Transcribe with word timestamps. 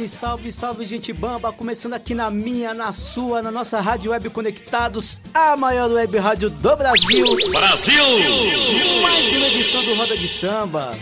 Salve, 0.00 0.08
salve, 0.08 0.52
salve, 0.52 0.84
gente 0.84 1.12
bamba! 1.12 1.52
Começando 1.52 1.92
aqui 1.92 2.14
na 2.14 2.30
minha, 2.30 2.72
na 2.72 2.90
sua, 2.90 3.42
na 3.42 3.50
nossa 3.50 3.80
Rádio 3.80 4.12
Web 4.12 4.30
Conectados, 4.30 5.20
a 5.34 5.56
maior 5.56 5.90
web 5.90 6.16
rádio 6.16 6.48
do 6.48 6.76
Brasil. 6.76 7.26
Brasil! 7.50 8.04
Mais 9.02 9.36
uma 9.36 9.46
edição 9.48 9.84
do 9.84 9.94
Roda 9.94 10.16
de 10.16 10.28
Samba. 10.28 10.96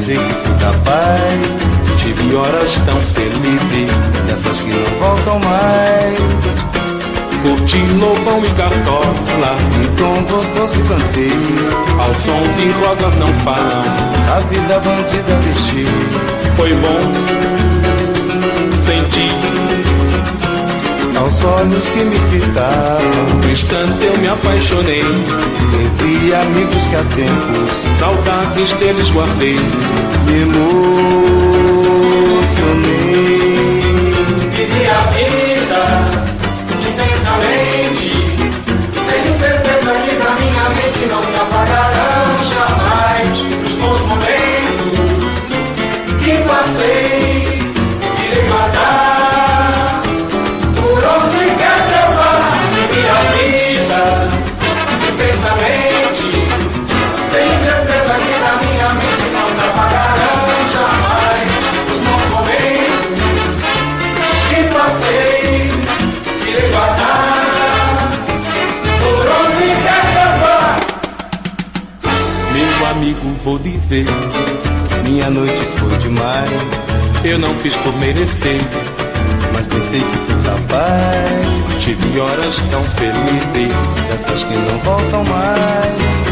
que 0.07 0.33
fui 0.33 0.55
capaz. 0.59 1.39
Tive 1.97 2.35
horas 2.35 2.73
tão 2.85 2.99
felizes, 3.13 3.91
dessas 4.25 4.61
que 4.61 4.71
não 4.71 4.99
voltam 4.99 5.39
mais. 5.39 6.17
Curti 7.43 7.77
lobão 7.99 8.43
e 8.43 8.49
cartola, 8.49 9.55
Um 9.77 9.95
tom 9.95 10.23
gostoso 10.23 10.79
cantei, 10.87 11.31
ao 11.99 12.13
som 12.13 12.41
de 12.57 12.69
rodas 12.79 13.15
não 13.17 13.27
falam. 13.43 13.83
a 14.35 14.39
vida 14.49 14.79
bandida 14.79 15.39
deixei. 15.43 15.87
Foi 16.55 16.73
bom 16.75 17.01
sentir, 18.85 19.31
Aos 21.21 21.43
olhos 21.43 21.87
que 21.91 22.03
me 22.03 22.15
fitavam, 22.31 23.25
no 23.43 23.51
instante 23.51 24.05
eu 24.05 24.17
me 24.17 24.27
apaixonei. 24.27 25.01
entre 25.01 26.33
amigos 26.33 26.87
que 26.87 26.95
há 26.95 27.03
tempos 27.03 27.71
Saudades 27.99 28.73
deles 28.79 29.07
guardei. 29.11 29.53
me 30.25 30.41
emocionei. 30.41 30.81
Vivi 34.49 34.87
a 34.89 35.01
vida 35.13 35.81
intensamente. 36.89 38.13
Tenho 39.07 39.33
certeza 39.35 39.91
que 40.03 40.13
na 40.15 40.31
minha 40.39 40.69
mente 40.69 41.05
não 41.07 41.21
se 41.21 41.35
apagarão 41.35 42.29
jamais 42.55 43.33
os 43.63 43.75
bons 43.75 44.01
momentos 44.09 44.97
que 46.25 46.33
passei. 46.47 47.10
Vou 73.99 74.29
dizer, 74.29 75.03
Minha 75.03 75.29
noite 75.29 75.65
foi 75.77 75.97
demais, 75.97 76.49
eu 77.25 77.37
não 77.37 77.53
fiz 77.59 77.75
por 77.77 77.93
merecer. 77.97 78.61
mas 79.53 79.67
pensei 79.67 79.99
que 79.99 80.17
fui 80.17 80.41
capaz. 80.43 81.81
Tive 81.81 82.19
horas 82.19 82.55
tão 82.69 82.83
felizes, 82.83 83.75
Dessas 84.07 84.43
que 84.43 84.53
não 84.53 84.77
voltam 84.79 85.25
mais. 85.25 86.30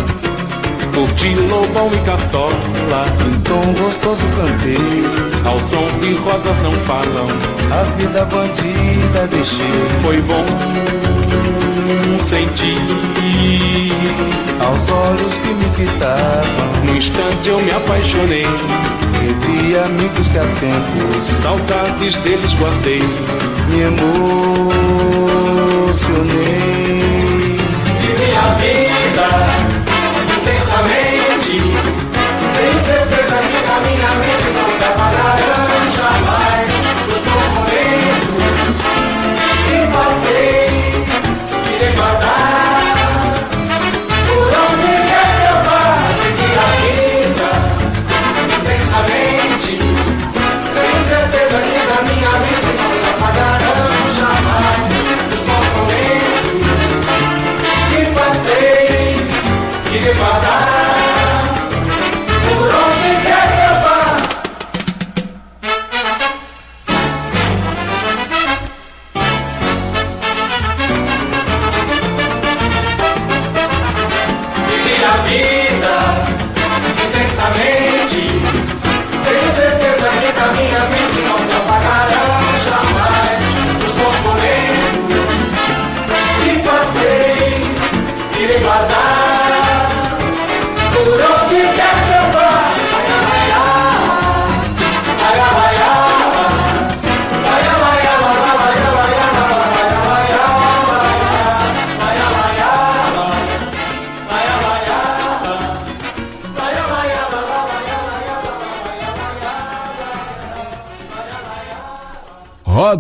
Curti 1.00 1.34
lobão 1.50 1.90
e 1.94 1.98
cartola. 2.00 3.06
Um 3.26 3.40
tom 3.42 3.74
gostoso 3.82 4.24
cantei, 4.36 4.78
Ao 5.46 5.58
som 5.60 5.88
de 6.00 6.14
rodas 6.16 6.62
não 6.62 6.72
falam, 6.72 7.28
a 7.72 7.84
vida 7.98 8.26
bandida 8.26 9.28
deixei. 9.32 9.66
foi 10.02 10.22
bom 10.24 10.44
sentir. 12.26 12.78
Aos 14.60 14.90
olhos 14.90 15.38
que 15.38 15.54
me 15.54 15.66
fitavam, 15.76 16.70
No 16.84 16.98
instante 16.98 17.50
eu 17.50 17.62
me 17.62 17.72
apaixonei, 17.72 18.46
entre 19.24 19.80
amigos 19.80 20.28
que 20.28 20.38
há 20.38 20.44
tempos 20.60 21.26
saudades 21.42 22.16
deles 22.18 22.54
guardei. 22.56 23.02
me 23.70 23.82
emocionei. 23.84 24.20
Vivi 28.00 28.36
a 28.36 28.54
vida 28.56 29.89
intensamente. 30.50 31.09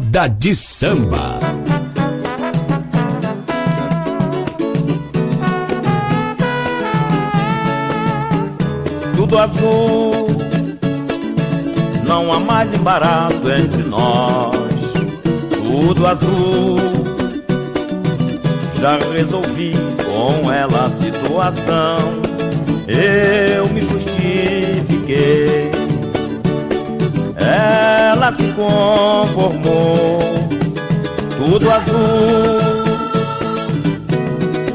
Roda 0.09 0.27
de 0.27 0.55
Samba. 0.55 1.39
Tudo 9.15 9.37
azul, 9.37 10.27
não 12.07 12.33
há 12.33 12.39
mais 12.39 12.73
embaraço 12.73 13.35
entre 13.51 13.83
nós. 13.83 14.55
Tudo 15.61 16.07
azul, 16.07 16.79
já 18.81 18.97
resolvi 19.13 19.73
com 20.03 20.51
ela 20.51 20.85
a 20.85 20.89
situação. 20.89 21.99
Eu 22.87 23.69
me 23.69 23.81
justifiquei 23.81 25.78
ela 27.49 28.33
se 28.33 28.43
conformou. 28.53 30.19
Tudo 31.37 31.71
azul, 31.71 32.59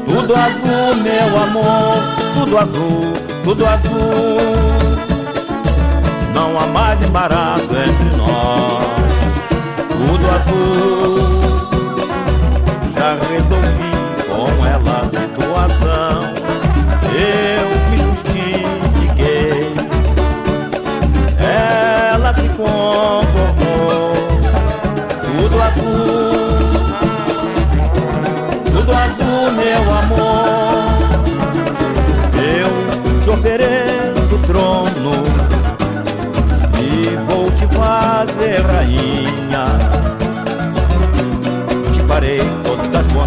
tudo 0.07 0.35
azul, 0.35 0.95
meu 1.03 1.43
amor, 1.43 1.97
tudo 2.33 2.57
azul, 2.57 3.13
tudo 3.43 3.65
azul. 3.65 4.95
Não 6.33 6.59
há 6.59 6.65
mais 6.67 7.01
embaraço 7.01 7.63
entre 7.63 8.17
nós. 8.17 8.85
Tudo 9.89 10.25
azul, 10.31 11.17
já 12.93 13.13
resolvi 13.29 13.64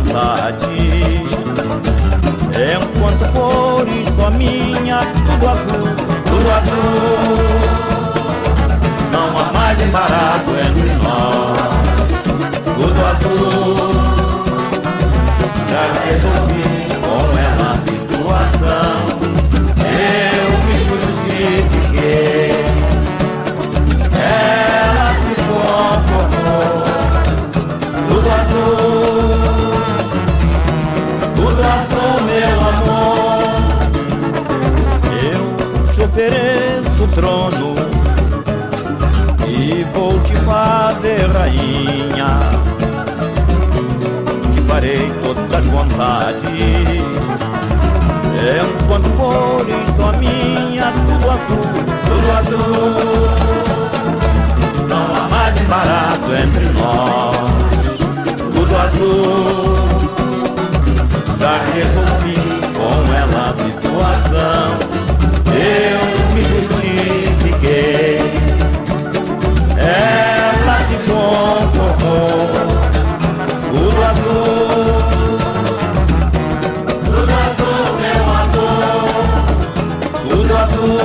as 0.09 0.57
vontades. 0.59 0.69
Enquanto 2.59 3.25
fores 3.33 4.07
só 4.17 4.31
minha, 4.31 5.01
tudo 5.01 5.49
azul, 5.49 5.89
tudo 6.27 6.51
azul. 6.51 7.39
Não 9.13 9.39
há 9.39 9.53
mais 9.53 9.81
embaraço 9.81 10.51
entre 10.51 10.95
nós. 10.97 11.59
Tudo 12.77 13.07
azul. 13.07 13.93
Já 15.71 15.83
resolvi 16.05 16.78
e 39.69 39.85
vou 39.93 40.19
te 40.21 40.35
fazer 40.37 41.31
rainha. 41.31 42.41
Te 44.53 44.61
farei 44.63 45.13
todas 45.23 45.53
as 45.53 45.65
vontades. 45.67 46.43
Enquanto 48.89 49.09
fores 49.17 49.89
só 49.97 50.13
minha, 50.13 50.91
tudo 50.93 51.31
azul, 51.31 51.67
tudo 52.09 52.31
azul. 52.39 53.29
Não 54.89 55.05
há 55.15 55.29
mais 55.29 55.61
embaraço 55.61 56.33
entre 56.33 56.65
nós. 56.73 57.37
Tudo 58.55 58.77
azul. 58.77 59.77
Já 61.39 61.59
resolvi 61.75 62.39
com 62.75 62.95
ela 63.15 63.51
a 63.51 63.55
situação. 63.55 64.67
Eu 65.53 66.01
me 66.35 66.43
justifiquei. 66.43 68.28
Ela 69.89 70.79
se 70.89 70.97
conformou. 71.09 72.39
Tudo 73.71 74.01
azul. 74.11 74.99
Tudo 77.05 77.33
azul, 77.47 77.83
meu 78.05 78.25
amor. 78.43 79.29
Tudo 80.29 80.53
azul. 80.57 80.99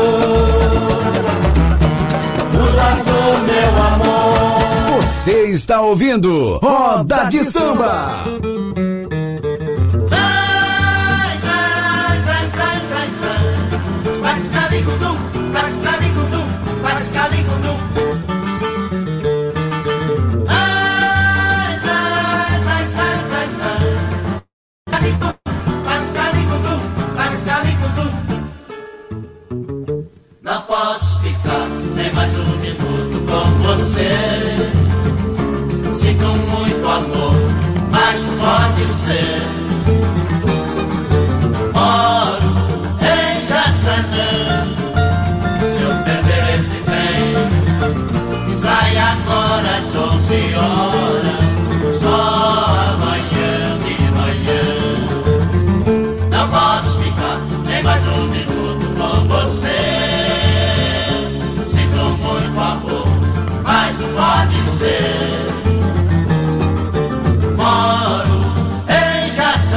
Tudo 2.51 2.79
azul, 2.91 3.33
meu 3.47 3.73
amor. 3.83 5.03
Você 5.03 5.35
está 5.51 5.79
ouvindo 5.81 6.59
Roda 6.61 7.25
de 7.25 7.39
Samba. 7.39 8.19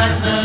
Jasmine. 0.06 0.35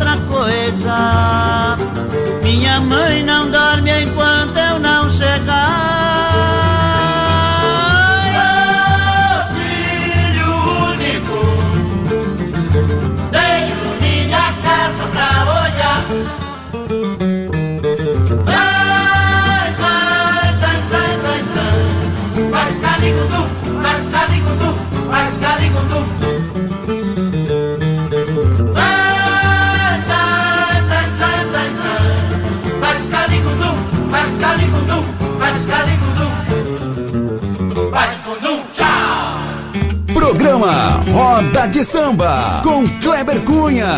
Outra 0.00 0.16
coisa. 0.28 1.76
Minha 2.42 2.80
mãe 2.80 3.22
não 3.22 3.50
dorme 3.50 3.90
enquanto 4.02 4.56
eu 4.56 4.78
não 4.78 5.09
Programa 40.30 40.90
Roda 41.10 41.66
de 41.66 41.84
Samba 41.84 42.62
com 42.62 42.86
Kleber 43.00 43.44
Cunha. 43.44 43.90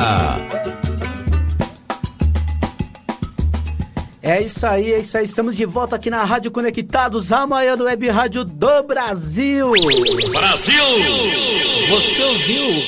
É 4.23 4.41
isso 4.41 4.67
aí, 4.67 4.95
é 4.95 5.01
isso 5.01 5.19
aí. 5.19 5.25
Estamos 5.25 5.55
de 5.55 5.67
volta 5.67 5.97
aqui 5.97 6.09
na 6.09 6.25
Rádio 6.25 6.51
Conectados, 6.51 7.33
a 7.33 7.47
maior 7.47 7.79
web 7.79 8.09
rádio 8.09 8.45
do 8.45 8.83
Brasil. 8.83 9.73
Brasil! 10.31 10.85
Você 11.91 12.23
ouviu 12.23 12.83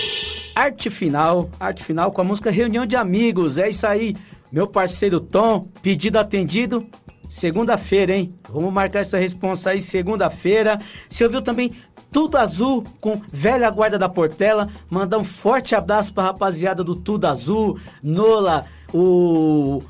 Arte 0.57 0.89
Final, 0.89 1.51
Arte 1.61 1.85
Final 1.85 2.13
com 2.13 2.23
a 2.23 2.25
música 2.25 2.51
Reunião 2.51 2.87
de 2.87 2.97
Amigos. 2.97 3.59
É 3.59 3.69
isso 3.69 3.87
aí, 3.87 4.17
meu 4.51 4.67
parceiro 4.67 5.21
Tom, 5.21 5.69
pedido 5.83 6.19
atendido. 6.19 6.87
Segunda-feira, 7.29 8.15
hein? 8.15 8.35
Vamos 8.49 8.73
marcar 8.73 9.01
essa 9.01 9.19
responsa 9.19 9.71
aí 9.71 9.83
segunda-feira. 9.83 10.79
Você 11.11 11.25
ouviu 11.25 11.43
também 11.43 11.73
tudo 12.15 12.39
Azul 12.39 12.85
com 13.01 13.21
Velha 13.33 13.69
Guarda 13.69 13.99
da 13.99 14.09
Portela. 14.09 14.69
Mandar 14.89 15.19
um 15.19 15.25
forte 15.25 15.75
abraço 15.75 16.15
pra 16.15 16.23
rapaziada 16.23 16.85
do 16.85 16.95
Tudo 16.95 17.27
Azul, 17.27 17.77
Nola, 18.01 18.67
o 18.93 19.83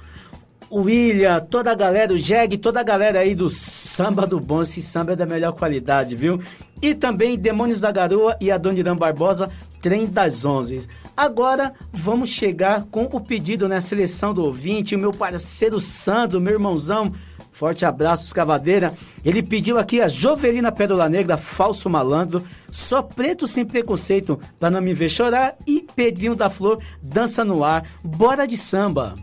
o 0.70 0.80
William, 0.80 1.38
toda 1.38 1.70
a 1.70 1.74
galera, 1.74 2.12
o 2.12 2.18
Jeg, 2.18 2.58
toda 2.58 2.80
a 2.80 2.82
galera 2.82 3.20
aí 3.20 3.32
do 3.32 3.48
Samba 3.48 4.26
do 4.26 4.40
Bom, 4.40 4.62
esse 4.62 4.82
samba 4.82 5.12
é 5.12 5.16
da 5.16 5.26
melhor 5.26 5.52
qualidade, 5.52 6.16
viu? 6.16 6.40
E 6.82 6.94
também 6.96 7.38
Demônios 7.38 7.82
da 7.82 7.92
Garoa 7.92 8.36
e 8.40 8.50
a 8.50 8.58
Dona 8.58 8.94
Barbosa, 8.94 9.48
Trem 9.80 10.06
das 10.06 10.44
Onze. 10.44 10.88
Agora 11.16 11.74
vamos 11.92 12.30
chegar 12.30 12.84
com 12.90 13.04
o 13.04 13.20
pedido 13.20 13.68
na 13.68 13.76
né? 13.76 13.80
seleção 13.80 14.34
do 14.34 14.42
ouvinte, 14.42 14.96
o 14.96 14.98
meu 14.98 15.12
parceiro 15.12 15.78
Sandro, 15.78 16.40
meu 16.40 16.54
irmãozão, 16.54 17.12
Forte 17.54 17.84
abraço, 17.84 18.24
escavadeira. 18.24 18.92
Ele 19.24 19.40
pediu 19.40 19.78
aqui 19.78 20.00
a 20.00 20.08
Jovelina 20.08 20.72
Pérola 20.72 21.08
Negra, 21.08 21.36
falso 21.36 21.88
malandro, 21.88 22.44
só 22.68 23.00
preto 23.00 23.46
sem 23.46 23.64
preconceito, 23.64 24.40
para 24.58 24.72
não 24.72 24.80
me 24.82 24.92
ver 24.92 25.08
chorar. 25.08 25.54
E 25.64 25.86
Pedrinho 25.94 26.34
da 26.34 26.50
Flor, 26.50 26.82
dança 27.00 27.44
no 27.44 27.62
ar. 27.62 27.84
Bora 28.02 28.44
de 28.44 28.58
samba. 28.58 29.14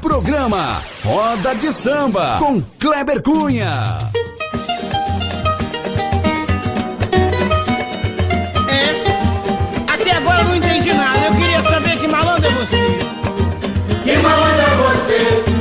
Programa 0.00 0.82
Roda 1.04 1.54
de 1.54 1.72
Samba 1.72 2.38
com 2.40 2.60
Kleber 2.80 3.22
Cunha. 3.22 3.98
É, 8.68 9.92
até 9.92 10.10
agora 10.10 10.42
não 10.42 10.56
entendi 10.56 10.92
nada. 10.92 11.24
Eu 11.24 11.36
queria 11.36 11.62
saber 11.62 12.00
que 12.00 12.08
malandro 12.08 12.46
é 12.46 12.50
você. 12.50 12.98
Que 14.02 14.16
malandro 14.16 14.60
é 14.60 14.76
você? 14.76 15.51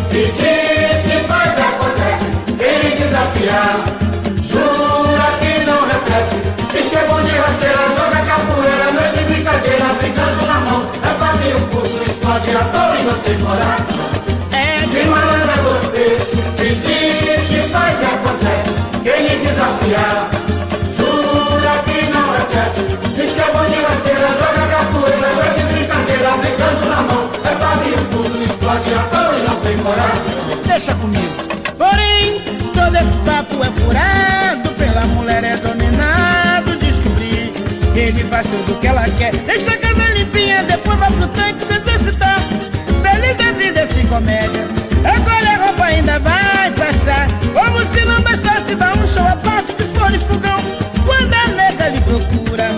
Curso, 12.41 12.49
explode 12.49 12.55
a 12.55 12.63
toa 12.65 12.97
e 12.97 13.03
não 13.03 13.19
tem 13.19 13.39
coração. 13.39 14.09
É, 14.51 14.87
Que 14.87 15.05
malandro 15.05 15.51
é 15.51 15.61
você? 15.61 16.17
Que 16.57 16.75
diz 16.75 17.43
que 17.47 17.69
faz 17.69 17.99
e 18.01 18.05
acontece. 18.05 18.71
Quem 19.03 19.27
lhe 19.27 19.35
desafiar, 19.45 20.29
jura 20.95 21.73
que 21.85 22.05
não 22.11 22.31
repete. 22.31 22.81
Diz 23.15 23.31
que 23.33 23.39
é 23.41 23.51
bom 23.51 23.65
de 23.69 23.79
rasteira, 23.81 24.27
joga 24.27 24.67
capoeira, 24.67 25.29
noite 25.35 25.59
de 25.59 25.73
brincadeira, 25.73 26.31
brincando 26.37 26.85
na 26.89 27.01
mão. 27.01 27.29
É 27.43 27.55
pra 27.55 27.75
mim 27.77 27.91
o 27.91 28.15
curso, 28.15 28.43
explode 28.43 28.93
a 28.93 29.03
toa 29.03 29.37
e 29.37 29.43
não 29.47 29.55
tem 29.61 29.77
coração. 29.77 30.61
deixa 30.67 30.93
comigo. 30.95 31.33
Porém, 31.77 32.41
todo 32.73 32.95
esse 32.95 33.17
papo 33.25 33.63
é 33.63 33.71
furado, 33.81 34.69
pela 34.77 35.01
mulher 35.07 35.43
é 35.43 35.57
dominado. 35.57 36.75
Descobri 36.77 37.51
que 37.93 37.99
ele 37.99 38.23
faz 38.25 38.45
tudo 38.47 38.79
que 38.79 38.87
ela 38.87 39.03
quer. 39.17 39.31
Deixa 39.31 39.71
a 39.71 39.77
casa 39.77 40.00
depois 40.63 40.99
vai 40.99 41.11
pro 41.11 41.27
tanque 41.27 41.65
se 41.65 41.73
exercitar. 41.73 42.39
Feliz 43.01 43.37
da 43.37 43.51
vida 43.53 43.83
esse 43.83 44.07
comédia. 44.07 44.65
Agora 45.03 45.49
a 45.49 45.65
roupa 45.65 45.85
ainda 45.85 46.19
vai 46.19 46.71
passar. 46.71 47.27
Como 47.53 47.79
se 47.93 48.05
não 48.05 48.21
bastasse 48.21 48.75
dar 48.75 48.95
um 48.97 49.07
show 49.07 49.25
à 49.25 49.35
parte 49.37 49.73
de 49.75 49.83
fone 49.97 50.19
fogão. 50.19 50.59
Quando 51.05 51.33
a 51.33 51.47
nega 51.49 51.89
lhe 51.89 52.01
procura, 52.01 52.69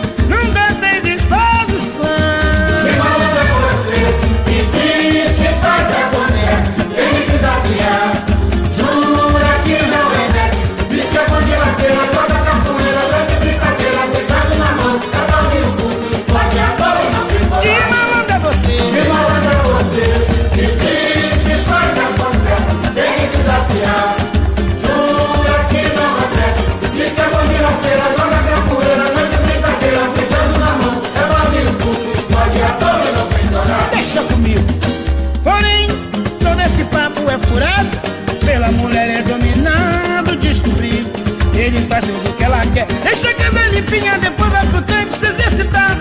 Ele 41.93 42.01
faz 42.01 42.05
tudo 42.05 42.35
que 42.35 42.43
ela 42.43 42.65
quer, 42.73 42.87
deixa 43.03 43.29
a 43.29 43.33
casa 43.35 43.69
limpinha, 43.69 44.17
depois 44.17 44.51
vai 44.51 44.65
pro 44.65 44.81
tanque 44.81 45.13
se 45.19 45.27
exercitar. 45.27 45.95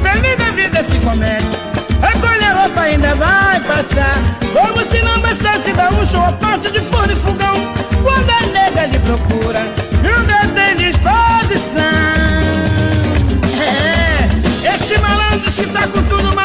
Feliz 0.00 0.38
da 0.38 0.50
vida 0.52 0.80
esse 0.80 0.98
comédia, 1.00 1.58
recolhe 2.00 2.44
a 2.44 2.62
roupa 2.62 2.80
ainda 2.80 3.14
vai 3.14 3.60
passar. 3.60 4.16
Como 4.54 4.80
se 4.90 5.02
não 5.02 5.20
bastasse 5.20 5.72
dar 5.74 5.92
um 5.92 6.06
show 6.06 6.24
à 6.24 6.32
parte 6.32 6.70
de 6.70 6.80
forno 6.80 7.12
e 7.12 7.16
fogão. 7.16 7.74
Quando 8.02 8.30
a 8.30 8.46
nega 8.46 8.86
lhe 8.86 8.98
procura, 9.00 9.60
nunca 10.02 10.48
tem 10.54 10.76
disposição. 10.76 11.82
É, 13.60 14.74
esse 14.74 14.98
malandro 14.98 15.52
que 15.52 15.66
tá 15.66 15.86
com 15.88 16.02
tudo, 16.04 16.34
mas 16.34 16.43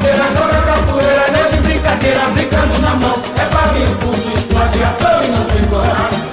de 0.00 0.08
rasteira, 0.08 0.24
joga 0.36 0.60
capoeira, 0.62 1.24
mete 1.32 1.56
brincadeira, 1.62 2.20
brincando 2.34 2.78
na 2.80 2.94
mão. 2.96 3.22
É 3.36 3.44
pra 3.46 3.60
vir 3.72 3.96
tudo, 4.00 4.36
explode 4.36 4.82
a 4.82 4.88
toa 4.88 5.24
e 5.24 5.28
não 5.30 5.44
tem 5.44 5.64
coração. 5.66 6.30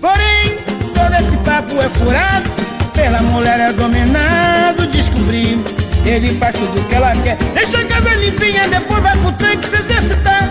Porém, 0.00 0.58
todo 0.94 1.14
esse 1.14 1.36
papo 1.44 1.80
é 1.80 1.88
furado, 1.90 2.50
pela 2.94 3.22
mulher 3.22 3.60
é 3.60 3.72
dominado, 3.72 4.86
descobri. 4.86 5.62
Ele 6.04 6.34
faz 6.38 6.54
tudo 6.56 6.88
que 6.88 6.94
ela 6.94 7.12
quer, 7.16 7.36
deixa 7.54 7.78
a 7.78 7.84
casa 7.84 8.14
limpinha, 8.16 8.68
depois 8.68 9.02
vai 9.02 9.16
pro 9.18 9.32
tanque 9.32 9.64
se 9.64 9.76
exercitar. 9.76 10.48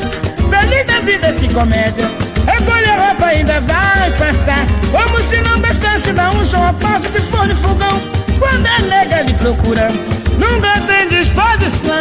Feliz 0.50 0.86
da 0.86 1.00
vida 1.01 1.29
esse 1.29 1.48
comédia, 1.53 2.10
recolhe 2.46 2.86
a 2.86 3.08
roupa 3.08 3.25
ainda 3.25 3.60
vai 3.62 4.12
passar. 4.12 4.65
Como 4.91 5.17
se 5.29 5.41
não 5.41 5.60
bastasse 5.60 6.12
dar 6.13 6.31
um 6.31 6.46
show 6.46 6.63
à 6.63 6.74
parte 6.74 7.12
de 7.12 7.19
fogão. 7.55 8.01
Quando 8.39 8.67
a 8.67 8.79
nega 8.84 9.22
lhe 9.22 9.34
procura, 9.34 9.89
nunca 10.39 10.79
tem 10.88 11.08
disposição. 11.10 11.93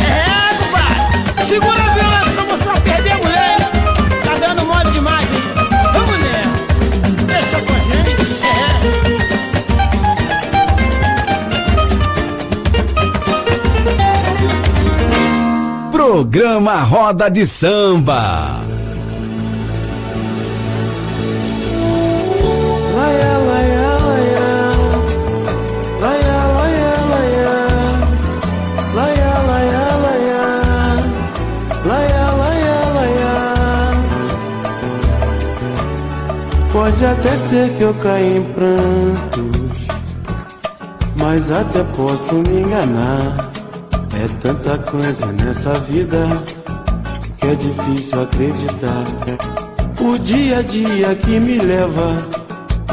É, 0.00 0.54
compadre. 0.58 1.46
Segura 1.46 1.82
a 1.82 1.94
violência, 1.94 2.42
você 2.42 2.64
vai 2.64 2.80
perder 2.80 3.12
a 3.12 3.18
mulher? 3.18 3.58
Tá 4.24 4.34
dando 4.46 4.64
mole 4.66 4.90
demais, 4.90 5.28
hein? 5.32 5.42
Vamos 5.92 6.18
nessa. 6.18 6.50
Deixa 7.26 7.60
com 7.62 7.72
a 7.72 7.78
gente. 7.78 8.22
É. 8.42 8.44
Programa 15.92 16.80
Roda 16.82 17.30
de 17.30 17.46
Samba. 17.46 18.53
Pode 36.94 37.06
até 37.06 37.36
ser 37.36 37.70
que 37.70 37.82
eu 37.82 37.92
caia 37.94 38.36
em 38.36 38.44
prantos, 38.52 39.86
mas 41.16 41.50
até 41.50 41.82
posso 41.82 42.34
me 42.36 42.60
enganar. 42.60 43.50
É 44.22 44.28
tanta 44.40 44.78
coisa 44.78 45.26
nessa 45.32 45.74
vida 45.90 46.24
que 47.36 47.48
é 47.48 47.54
difícil 47.56 48.22
acreditar. 48.22 49.04
O 50.00 50.16
dia 50.20 50.58
a 50.58 50.62
dia 50.62 51.16
que 51.16 51.40
me 51.40 51.58
leva 51.58 52.16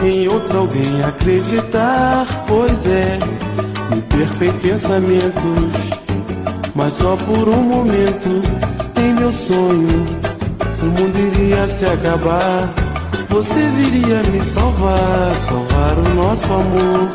em 0.01 0.27
outro 0.27 0.57
alguém 0.61 1.03
acreditar. 1.03 2.25
Pois 2.47 2.87
é, 2.87 3.19
me 3.93 4.01
perco 4.01 4.43
em 4.45 4.51
pensamentos, 4.67 5.71
mas 6.73 6.95
só 6.95 7.15
por 7.17 7.47
um 7.49 7.61
momento. 7.61 8.41
Em 8.99 9.13
meu 9.13 9.31
sonho, 9.31 10.07
o 10.81 10.85
mundo 10.87 11.19
iria 11.19 11.67
se 11.67 11.85
acabar. 11.85 12.80
Você 13.31 13.67
viria 13.71 14.21
me 14.31 14.43
salvar, 14.43 15.35
salvar 15.35 15.97
o 15.97 16.15
nosso 16.15 16.53
amor. 16.53 17.11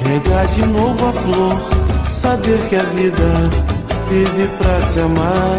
Regar 0.00 0.46
de 0.46 0.66
novo 0.66 1.08
a 1.08 1.12
flor 1.12 1.84
Saber 2.24 2.58
que 2.68 2.76
a 2.76 2.82
vida 2.82 3.50
vive 4.08 4.48
pra 4.56 4.80
se 4.80 4.98
amar. 5.00 5.58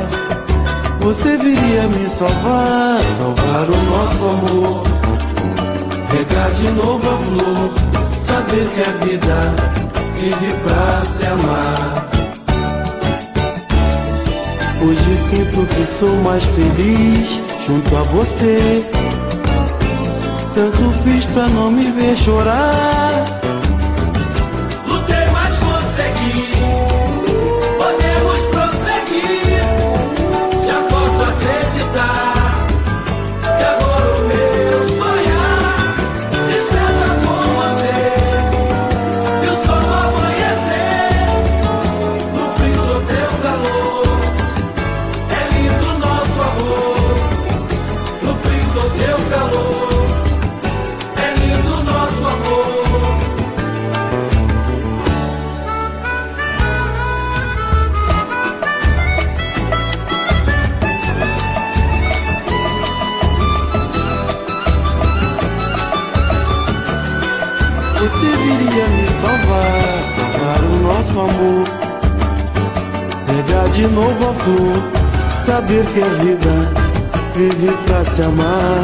Você 1.02 1.38
viria 1.38 1.84
me 1.84 2.10
salvar, 2.10 3.00
salvar 3.20 3.70
o 3.70 3.78
nosso 3.92 4.24
amor. 4.26 4.84
Regar 6.12 6.52
de 6.54 6.72
novo 6.72 7.08
a 7.08 7.18
flor. 7.26 7.72
Saber 8.12 8.68
que 8.70 8.82
a 8.82 9.06
vida 9.06 9.42
vive 10.16 10.54
pra 10.64 11.06
se 11.06 11.26
amar. 11.28 12.08
Hoje 14.82 15.18
sinto 15.18 15.66
que 15.68 15.86
sou 15.86 16.16
mais 16.24 16.44
feliz 16.46 17.44
junto 17.68 17.96
a 17.96 18.04
você. 18.04 18.80
Tanto 20.56 20.90
fiz 21.04 21.26
pra 21.26 21.50
não 21.50 21.70
me 21.70 21.84
ver 21.92 22.16
chorar. 22.16 23.15
De 73.76 73.88
novo 73.88 74.30
a 74.30 74.34
flor. 74.34 74.78
Saber 75.46 75.86
que 75.88 76.02
a 76.02 76.06
vida 76.24 76.54
vive 77.36 77.72
pra 77.86 78.06
se 78.06 78.22
amar. 78.22 78.80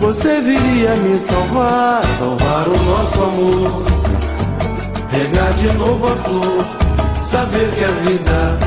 Você 0.00 0.40
viria 0.40 0.96
me 0.96 1.16
salvar, 1.16 2.02
salvar 2.18 2.68
o 2.68 2.84
nosso 2.84 3.22
amor. 3.22 3.82
Regar 5.10 5.52
de 5.52 5.78
novo 5.78 6.06
a 6.06 6.16
flor. 6.16 6.64
Saber 7.14 7.70
que 7.72 7.84
a 7.84 7.90
vida 7.90 8.58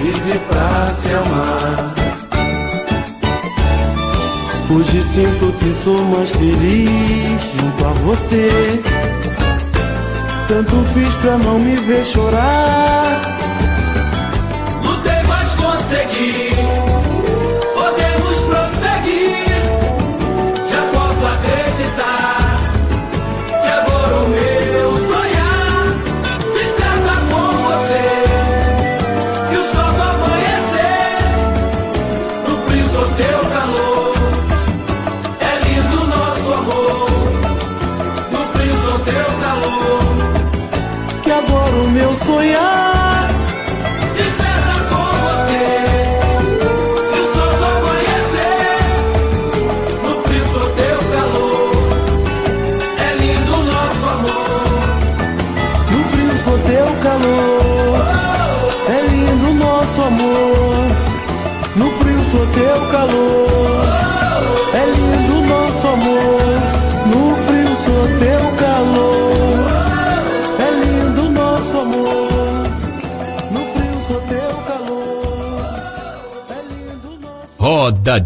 vive 0.00 0.38
pra 0.48 0.88
se 0.88 1.14
amar. 1.14 1.94
Hoje 4.70 5.02
sinto 5.02 5.52
que 5.58 5.72
sou 5.72 6.02
mais 6.06 6.30
feliz 6.30 7.42
junto 7.54 7.86
a 7.86 7.92
você. 8.00 8.91
Tanto 10.52 10.84
fiz 10.92 11.14
pra 11.22 11.38
não 11.38 11.58
me 11.58 11.76
ver 11.76 12.04
chorar. 12.04 13.31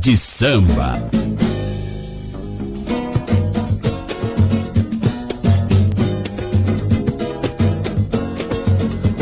De 0.07 0.17
Samba. 0.17 1.03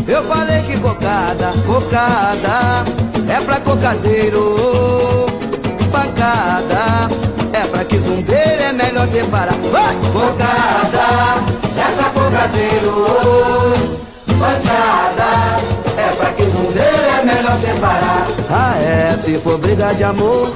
Eu 0.06 0.22
falei 0.24 0.60
que 0.64 0.78
cocada, 0.80 1.54
cocada 1.64 2.84
é 3.30 3.40
pra 3.46 3.60
cocadeiro, 3.60 4.56
pancada 5.90 7.08
é 7.54 7.60
pra 7.60 7.84
que 7.86 7.98
zumbeiro 7.98 8.62
é 8.62 8.72
melhor 8.74 9.08
separar. 9.08 9.54
Vai! 9.72 9.96
Cocada 10.12 11.06
é 11.78 11.96
pra 11.96 12.10
cocadeiro, 12.10 13.06
pancada 14.38 15.32
é 15.96 16.14
pra 16.18 16.32
que 16.32 16.44
zumbeiro 16.44 17.06
é 17.20 17.24
melhor 17.24 17.56
separar. 17.56 18.26
Ah, 18.50 18.76
é, 18.78 19.18
se 19.18 19.38
for 19.38 19.56
briga 19.56 19.94
de 19.94 20.04
amor, 20.04 20.52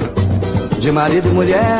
de 0.89 0.93
marido 0.93 1.29
e 1.29 1.33
mulher, 1.33 1.79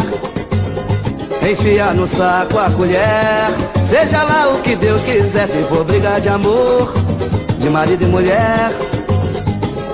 enfiar 1.41 1.95
no 1.95 2.05
saco 2.05 2.59
a 2.59 2.69
colher. 2.69 3.49
Seja 3.83 4.21
lá 4.21 4.49
o 4.49 4.61
que 4.61 4.75
Deus 4.75 5.01
quiser, 5.01 5.47
se 5.47 5.63
for 5.63 5.83
briga 5.83 6.21
de 6.21 6.29
amor, 6.29 6.93
de 7.57 7.71
marido 7.71 8.03
e 8.03 8.05
mulher. 8.05 8.69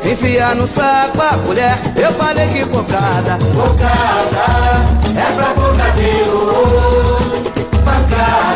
Enfiar 0.03 0.53
no 0.57 0.67
saco 0.67 1.21
a 1.21 1.37
colher, 1.45 1.79
eu 1.95 2.11
falei 2.11 2.45
que 2.49 2.65
cocada, 2.65 3.39
cocada, 3.53 4.45
é 5.15 5.31
pra 5.33 5.53
bocadeiro, 5.53 7.17
pancada, 7.85 8.54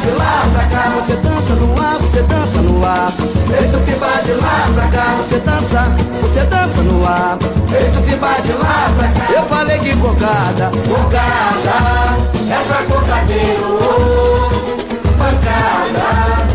de 0.00 0.10
lá 0.10 0.44
pra 0.52 0.64
cá, 0.64 0.90
você 0.96 1.16
dança 1.16 1.54
no 1.54 1.82
ar, 1.82 1.98
você 1.98 2.22
dança 2.22 2.58
no 2.58 2.84
ar. 2.84 3.10
Feito 3.10 3.78
pipa 3.84 4.22
de 4.24 4.32
lá 4.32 4.68
pra 4.74 4.88
cá, 4.88 5.16
você 5.18 5.38
dança, 5.40 5.84
você 6.22 6.40
dança 6.44 6.82
no 6.82 7.06
ar. 7.06 7.38
Feito 7.68 8.00
pipa 8.06 8.42
de 8.42 8.52
lá 8.52 8.90
pra 8.96 9.08
cá. 9.08 9.32
Eu 9.32 9.42
falei 9.46 9.78
que 9.78 9.96
cocada, 9.96 10.70
cocada, 10.88 11.76
é 12.50 12.58
pra 12.66 12.82
cocadeiro, 12.84 13.78
pancada, 15.18 16.49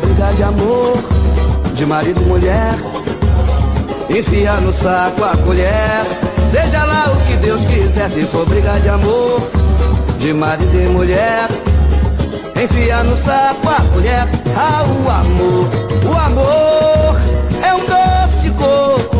Brigar 0.00 0.34
de 0.34 0.42
amor, 0.42 0.98
de 1.74 1.86
marido 1.86 2.20
e 2.22 2.24
mulher, 2.24 2.74
enfia 4.10 4.54
no 4.54 4.72
saco 4.72 5.24
a 5.24 5.36
colher. 5.38 6.04
Seja 6.50 6.84
lá 6.84 7.12
o 7.12 7.26
que 7.26 7.36
Deus 7.36 7.64
quiser, 7.64 8.08
se 8.08 8.22
for 8.22 8.46
brigar 8.46 8.80
de 8.80 8.88
amor, 8.88 9.42
de 10.18 10.32
marido 10.32 10.74
e 10.74 10.88
mulher, 10.88 11.48
enfia 12.62 13.02
no 13.04 13.16
saco 13.16 13.68
a 13.68 13.80
colher. 13.92 14.28
Ah, 14.56 14.82
o 14.82 15.10
amor, 15.10 15.68
o 16.04 16.18
amor 16.18 17.20
é 17.62 17.74
um 17.74 17.80
doce 17.80 18.42
de 18.42 18.50
coco, 18.50 19.16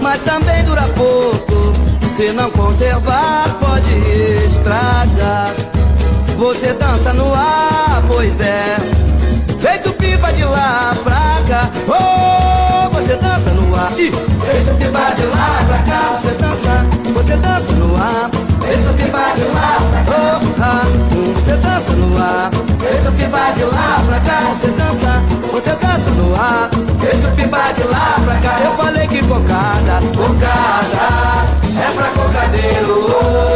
mas 0.00 0.22
também 0.22 0.64
dura 0.64 0.82
pouco. 0.96 1.72
Se 2.14 2.32
não 2.32 2.50
conservar, 2.50 3.48
pode 3.60 3.94
estragar. 4.46 5.54
Você 6.36 6.72
dança 6.74 7.12
no 7.12 7.32
ar, 7.34 8.02
pois 8.08 8.38
é. 8.40 8.99
Pipa 10.00 10.32
de 10.32 10.44
lá 10.44 10.94
pra 11.04 11.42
cá. 11.48 11.70
Oh, 11.86 12.90
você 12.90 13.14
dança 13.16 13.50
no 13.50 13.74
ar. 13.76 13.90
Feito 13.92 14.74
pipa 14.78 15.14
de 15.14 15.26
lá 15.26 15.64
pra 15.66 15.78
cá. 15.78 16.16
Você 16.16 16.30
dança, 16.30 16.86
você 17.12 17.36
dança 17.36 17.72
no 17.72 17.96
ar. 17.96 18.30
Feito 18.66 18.94
pipa 18.96 19.34
de 19.36 19.44
lá 19.44 19.78
pra 19.90 20.02
cá. 20.04 20.12
Oh, 20.18 20.62
ah, 20.62 20.86
você 21.34 21.56
dança 21.56 21.92
no 21.92 22.18
ar. 22.18 22.50
Feito 22.80 23.12
pipa 23.12 23.52
de 23.52 23.64
lá 23.64 24.02
pra 24.06 24.20
cá. 24.20 24.40
Você 24.54 24.68
dança, 24.68 25.22
você 25.52 25.70
dança 25.70 26.10
no 26.10 26.34
ar. 26.34 26.70
Feito 27.00 27.36
pipa 27.36 27.72
de 27.72 27.82
lá 27.84 28.16
pra 28.24 28.34
cá. 28.36 28.60
Eu 28.64 28.72
falei 28.76 29.06
que 29.06 29.22
cocada, 29.22 30.00
cocada 30.16 31.60
é 31.80 31.90
pra 31.92 32.08
cocadeiro. 32.10 33.06
Oh, 33.08 33.49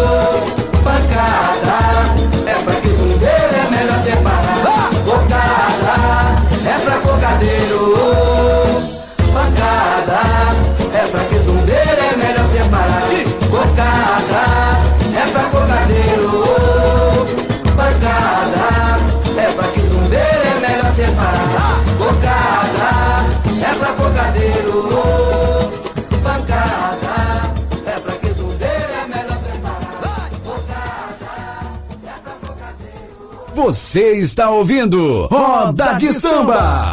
Você 33.64 34.18
está 34.18 34.50
ouvindo 34.50 35.27
Roda 35.29 35.94
de 35.94 36.09
Samba. 36.09 36.92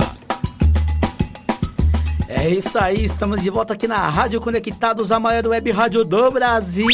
É 2.29 2.47
isso 2.49 2.79
aí, 2.79 3.03
estamos 3.03 3.41
de 3.41 3.49
volta 3.49 3.73
aqui 3.73 3.89
na 3.89 4.09
Rádio 4.09 4.39
Conectados, 4.39 5.11
a 5.11 5.19
maior 5.19 5.47
web 5.47 5.69
rádio 5.69 6.05
do 6.05 6.31
Brasil. 6.31 6.87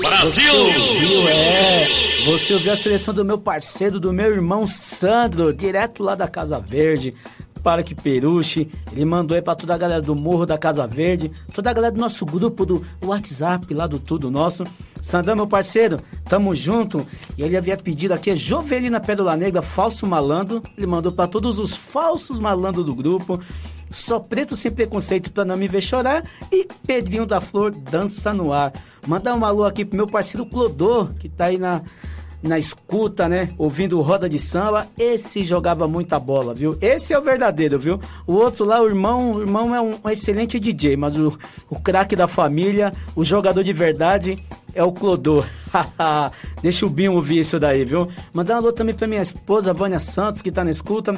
Brasil! 0.00 0.22
Você 0.22 0.48
ouviu, 0.48 1.28
é. 1.28 1.86
Você 2.26 2.54
ouviu 2.54 2.72
a 2.72 2.76
seleção 2.76 3.12
do 3.12 3.24
meu 3.24 3.36
parceiro, 3.36 3.98
do 3.98 4.12
meu 4.12 4.32
irmão 4.32 4.64
Sandro, 4.68 5.52
direto 5.52 6.04
lá 6.04 6.14
da 6.14 6.28
Casa 6.28 6.60
Verde. 6.60 7.12
Parque 7.66 7.96
Peruche, 7.96 8.68
ele 8.92 9.04
mandou 9.04 9.34
aí 9.34 9.42
pra 9.42 9.56
toda 9.56 9.74
a 9.74 9.76
galera 9.76 10.00
do 10.00 10.14
Morro 10.14 10.46
da 10.46 10.56
Casa 10.56 10.86
Verde, 10.86 11.32
toda 11.52 11.68
a 11.68 11.72
galera 11.72 11.92
do 11.92 12.00
nosso 12.00 12.24
grupo 12.24 12.64
do 12.64 12.80
WhatsApp 13.04 13.74
lá 13.74 13.88
do 13.88 13.98
Tudo 13.98 14.30
Nosso. 14.30 14.62
Sandrão, 15.00 15.34
meu 15.34 15.48
parceiro, 15.48 15.98
tamo 16.28 16.54
junto. 16.54 17.04
E 17.36 17.42
ele 17.42 17.56
havia 17.56 17.76
pedido 17.76 18.14
aqui, 18.14 18.36
Jovelina 18.36 19.00
Pérola 19.00 19.36
Negra, 19.36 19.60
falso 19.60 20.06
malandro. 20.06 20.62
Ele 20.78 20.86
mandou 20.86 21.10
pra 21.10 21.26
todos 21.26 21.58
os 21.58 21.74
falsos 21.74 22.38
malandros 22.38 22.86
do 22.86 22.94
grupo. 22.94 23.40
Só 23.90 24.20
preto 24.20 24.54
sem 24.54 24.70
preconceito 24.70 25.32
pra 25.32 25.44
não 25.44 25.56
me 25.56 25.66
ver 25.66 25.80
chorar. 25.80 26.22
E 26.52 26.68
Pedrinho 26.86 27.26
da 27.26 27.40
Flor, 27.40 27.72
dança 27.72 28.32
no 28.32 28.52
ar. 28.52 28.72
Mandar 29.08 29.34
um 29.34 29.44
alô 29.44 29.64
aqui 29.64 29.84
pro 29.84 29.96
meu 29.96 30.06
parceiro 30.06 30.46
Clodô, 30.46 31.06
que 31.18 31.28
tá 31.28 31.46
aí 31.46 31.58
na, 31.58 31.82
na 32.46 32.58
escuta, 32.58 33.28
né? 33.28 33.50
Ouvindo 33.58 34.00
roda 34.00 34.28
de 34.28 34.38
samba. 34.38 34.86
Esse 34.98 35.44
jogava 35.44 35.86
muita 35.88 36.18
bola, 36.18 36.54
viu? 36.54 36.76
Esse 36.80 37.12
é 37.12 37.18
o 37.18 37.22
verdadeiro, 37.22 37.78
viu? 37.78 38.00
O 38.26 38.34
outro 38.34 38.64
lá, 38.64 38.80
o 38.80 38.86
irmão, 38.86 39.32
o 39.32 39.40
irmão 39.40 39.74
é 39.74 39.80
um, 39.80 40.10
excelente 40.10 40.60
DJ, 40.60 40.96
mas 40.96 41.16
o, 41.16 41.36
o 41.68 41.80
craque 41.80 42.14
da 42.14 42.28
família, 42.28 42.92
o 43.14 43.24
jogador 43.24 43.62
de 43.62 43.72
verdade 43.72 44.38
é 44.74 44.82
o 44.82 44.92
Clodô. 44.92 45.44
Deixa 46.62 46.86
o 46.86 46.90
Binho 46.90 47.14
ouvir 47.14 47.40
isso 47.40 47.58
daí, 47.58 47.84
viu? 47.84 48.08
Mandar 48.32 48.54
um 48.54 48.58
alô 48.58 48.72
também 48.72 48.94
pra 48.94 49.06
minha 49.06 49.22
esposa, 49.22 49.72
Vânia 49.72 49.98
Santos, 49.98 50.42
que 50.42 50.50
tá 50.50 50.62
na 50.62 50.70
escuta. 50.70 51.14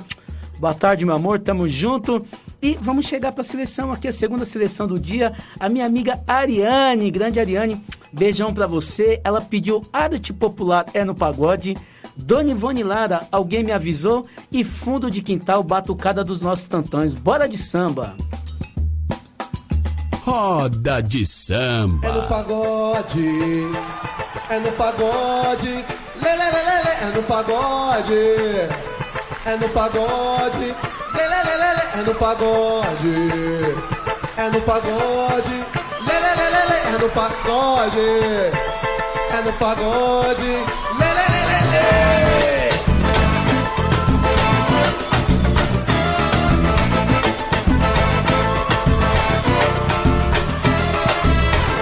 Boa 0.58 0.74
tarde, 0.74 1.04
meu 1.04 1.14
amor, 1.14 1.38
tamo 1.38 1.68
junto. 1.68 2.24
E 2.60 2.76
vamos 2.80 3.06
chegar 3.06 3.30
para 3.30 3.42
a 3.42 3.44
seleção 3.44 3.92
aqui, 3.92 4.08
a 4.08 4.12
segunda 4.12 4.44
seleção 4.44 4.88
do 4.88 4.98
dia. 4.98 5.32
A 5.60 5.68
minha 5.68 5.86
amiga 5.86 6.20
Ariane, 6.26 7.10
grande 7.10 7.38
Ariane, 7.38 7.80
beijão 8.12 8.52
para 8.52 8.66
você. 8.66 9.20
Ela 9.24 9.40
pediu 9.40 9.82
arte 9.92 10.32
popular 10.32 10.86
é 10.94 11.04
no 11.04 11.14
pagode. 11.14 11.76
Dona 12.16 12.50
Ivone 12.50 12.82
Lara, 12.82 13.26
alguém 13.30 13.62
me 13.62 13.72
avisou. 13.72 14.26
E 14.50 14.64
fundo 14.64 15.10
de 15.10 15.22
quintal, 15.22 15.62
batucada 15.62 16.24
dos 16.24 16.40
nossos 16.40 16.64
tantões. 16.64 17.14
Bora 17.14 17.48
de 17.48 17.58
samba. 17.58 18.16
Roda 20.28 21.00
de 21.00 21.24
samba. 21.24 22.06
É 22.06 22.12
no 22.12 22.22
pagode, 22.28 23.28
é 24.50 24.60
no 24.60 24.72
pagode, 24.72 25.68
lê, 25.68 26.36
lê, 26.36 26.50
lê, 26.50 26.62
lê, 26.62 26.82
lê, 26.84 26.90
é 27.00 27.12
no 27.14 27.22
pagode, 27.22 28.12
é 29.46 29.56
no 29.58 29.68
pagode, 29.70 30.74
lê, 31.14 31.28
lê, 31.28 31.42
lê, 31.44 31.56
lê, 31.56 31.74
lê, 31.74 32.00
é 32.00 32.02
no 32.04 32.14
pagode, 32.14 33.14
é 34.36 34.50
no 34.50 34.60
pagode, 34.60 35.77
é 36.98 37.00
no 37.00 37.08
pagode, 37.10 38.00
é 39.30 39.42
no 39.44 39.52
pagode, 39.52 40.44
lê. 40.98 41.18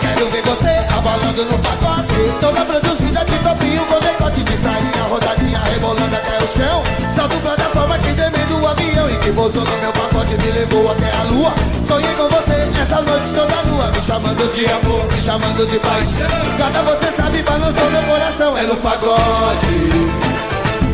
Quero 0.00 0.26
ver 0.28 0.42
você 0.42 0.94
abalando 0.94 1.44
no 1.46 1.58
pacote 1.60 2.06
Toda 2.40 2.64
produzida 2.66 3.24
de 3.24 3.38
topinho 3.38 3.86
com 3.86 3.98
decote 4.00 4.42
de 4.42 4.56
sainha 4.58 5.02
Rodadinha 5.08 5.60
rebolando 5.60 6.14
até 6.14 6.44
o 6.44 6.46
chão. 6.48 6.82
Salto 7.14 7.36
plataforma 7.40 7.98
que 8.00 8.14
tremendo 8.14 8.60
o 8.60 8.66
avião 8.66 9.08
E 9.08 9.16
que 9.16 9.32
pousou 9.32 9.64
no 9.64 9.76
meu 9.78 9.92
pacote 9.92 10.36
me 10.36 10.50
levou 10.50 10.90
até 10.90 11.10
a 11.10 11.22
lua. 11.24 11.54
Sonhei 11.86 12.14
com 12.16 12.28
você 12.28 12.45
essa 12.86 13.02
noite 13.02 13.34
toda 13.34 13.62
nua 13.64 13.90
Me 13.90 14.00
chamando 14.00 14.52
de 14.52 14.66
amor, 14.66 15.04
me 15.12 15.20
chamando 15.20 15.66
de 15.66 15.78
paixão 15.78 16.26
Cada 16.58 16.82
você 16.82 17.10
sabe 17.16 17.42
balançou 17.42 17.90
meu 17.90 18.02
coração. 18.02 18.56
É 18.56 18.62
no 18.62 18.76
pagode, 18.76 19.76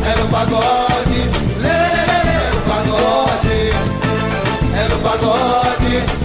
é 0.05 0.19
no 0.19 0.27
pagode. 0.27 1.21
É 1.63 2.55
no 2.55 2.61
pagode. 2.61 3.73
É 4.75 4.87
no 4.89 4.99
pagode. 5.01 6.22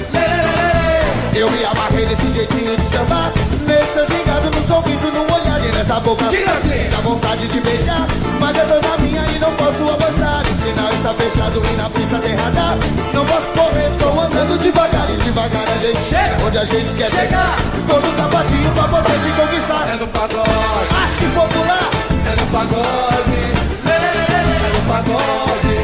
Eu 1.38 1.48
me 1.53 1.64
amarrei 1.64 2.05
nesse 2.05 2.33
jeitinho 2.33 2.77
de 2.77 2.85
sambar 2.88 3.33
Nesse 3.64 3.92
seu 3.94 4.07
gingado, 4.07 4.51
num 4.51 4.66
sorriso, 4.66 5.07
num 5.12 5.22
olhar 5.33 5.64
E 5.64 5.70
nessa 5.70 6.01
boca 6.01 6.24
assim. 6.27 6.90
Dá 6.90 6.96
vontade 6.96 7.46
de 7.46 7.61
beijar 7.61 8.09
Mas 8.40 8.59
eu 8.59 8.66
tô 8.66 8.88
na 8.88 8.98
minha 8.98 9.22
e 9.22 9.38
não 9.38 9.53
posso 9.55 9.85
avançar. 9.85 10.42
O 10.42 10.66
sinal 10.66 10.92
está 10.92 11.14
fechado 11.14 11.62
e 11.64 11.77
na 11.77 11.88
pista 11.90 12.18
tem 12.18 12.35
radar 12.35 12.77
Não 13.14 13.24
posso 13.24 13.46
correr, 13.55 13.88
só 14.01 14.20
andando 14.20 14.59
devagar 14.59 15.09
E 15.09 15.16
devagar 15.18 15.62
a 15.62 15.79
gente. 15.79 16.01
Chega! 16.09 16.44
Onde 16.44 16.59
a 16.59 16.64
gente 16.64 16.94
quer 16.94 17.09
chegar. 17.09 17.57
Vou 17.87 18.01
no 18.01 18.16
sapatinho 18.16 18.70
pra 18.72 18.88
poder 18.88 19.12
te 19.12 19.31
conquistar. 19.40 19.88
É 19.90 19.94
no 19.94 20.09
pagode. 20.09 20.48
Arte 20.90 21.24
popular. 21.38 21.90
É 22.27 22.35
no 22.35 22.46
pagode. 22.51 23.38
Lê, 23.87 23.94
lê, 23.94 24.11
lê, 24.18 24.27
lê. 24.27 24.57
É 24.59 24.70
no 24.74 24.83
pagode. 24.90 25.77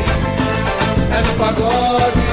É 1.14 1.22
no 1.22 1.34
pagode. 1.38 2.24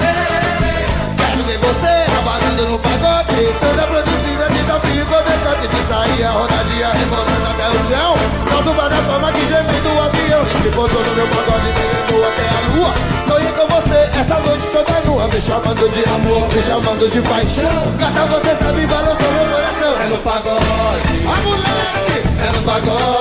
Lê, 0.00 0.12
lê, 0.16 0.28
lê, 0.32 0.54
lê. 0.64 0.76
Quero 1.18 1.44
ver 1.44 1.58
você 1.58 1.99
Trabalhando 2.20 2.66
no 2.68 2.78
pagode, 2.78 3.48
toda 3.60 3.82
produzida 3.86 4.44
de 4.50 4.62
topico, 4.64 5.16
decante 5.24 5.68
de 5.68 5.82
saia, 5.88 6.28
rodadinha, 6.28 6.88
rebolando 6.92 7.48
até 7.48 7.66
o 7.70 7.86
chão. 7.86 8.14
Solta 8.50 8.70
uma 8.72 8.88
da 8.90 8.96
fama 8.96 9.32
que 9.32 9.40
gemei 9.48 9.80
do 9.80 9.88
avião 9.98 10.42
e 10.42 10.62
que 10.62 10.68
botou 10.68 11.00
no 11.00 11.14
meu 11.14 11.26
pagode, 11.28 11.64
me 11.64 12.24
até 12.26 12.44
a 12.44 12.76
lua. 12.76 12.92
Sonhei 13.26 13.52
com 13.52 13.66
você, 13.68 14.20
essa 14.20 14.38
noite 14.38 14.66
sou 14.66 14.84
da 14.84 14.98
lua, 15.10 15.28
me 15.28 15.40
chamando 15.40 15.88
de 15.88 16.04
amor, 16.10 16.48
me 16.52 16.62
chamando 16.62 17.10
de 17.10 17.22
paixão. 17.22 17.96
Gata, 17.98 18.26
você 18.26 18.64
sabe 18.64 18.86
balançar 18.86 19.32
meu 19.32 19.46
coração. 19.54 20.02
É 20.02 20.06
no 20.08 20.18
pagode, 20.18 21.24
a 21.24 21.40
moleque, 21.40 22.18
é 22.38 22.52
no 22.54 22.62
pagode. 22.64 23.19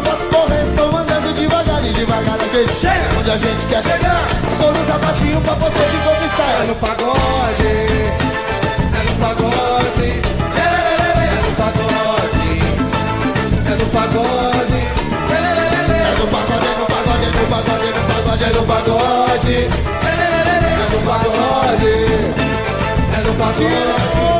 Não 0.00 0.16
posso 0.16 0.26
correr, 0.30 0.64
estou 0.66 0.96
andando 0.96 1.34
devagar 1.34 1.84
E 1.84 1.92
devagar 1.92 2.40
a 2.40 2.48
gente 2.48 2.72
chega! 2.72 3.18
Onde 3.18 3.30
a 3.30 3.36
gente 3.36 3.66
quer 3.66 3.82
chegar? 3.82 4.26
Tô 4.58 4.72
no 4.72 4.86
sapatinho 4.86 5.38
pra 5.42 5.54
poder 5.56 5.90
te 5.90 5.96
conquistar. 5.98 6.62
É 6.62 6.64
no 6.66 6.74
pagode. 6.76 7.66
É 8.96 9.02
no 9.04 9.14
pagode. 9.20 10.08
É, 10.56 10.64
é, 10.64 10.64
é, 10.64 11.20
é, 11.20 11.28
é 11.28 11.44
no 11.44 11.52
pagode. 11.60 12.48
É 13.66 13.76
no 13.76 13.86
pagode. 13.92 14.80
É, 15.28 15.36
é, 15.36 15.44
é, 15.44 15.84
é, 15.84 16.08
é. 16.08 16.16
No 16.18 16.26
pagode, 16.28 16.64
é 16.64 16.72
no 16.80 16.86
pagode, 16.86 17.24
é 17.24 17.28
no 17.28 17.44
pagode, 17.50 17.84
é 17.84 17.92
no 17.92 18.02
pagode, 18.08 18.44
é 18.44 18.48
no 18.48 18.64
pagode. 18.64 19.52
É, 19.52 19.68
é, 20.00 20.16
é, 20.16 20.48
é, 20.48 20.64
é. 20.64 20.88
No 20.92 21.00
pagode. 21.04 21.92
É 23.12 23.20
no 23.26 23.32
pagode 23.34 24.39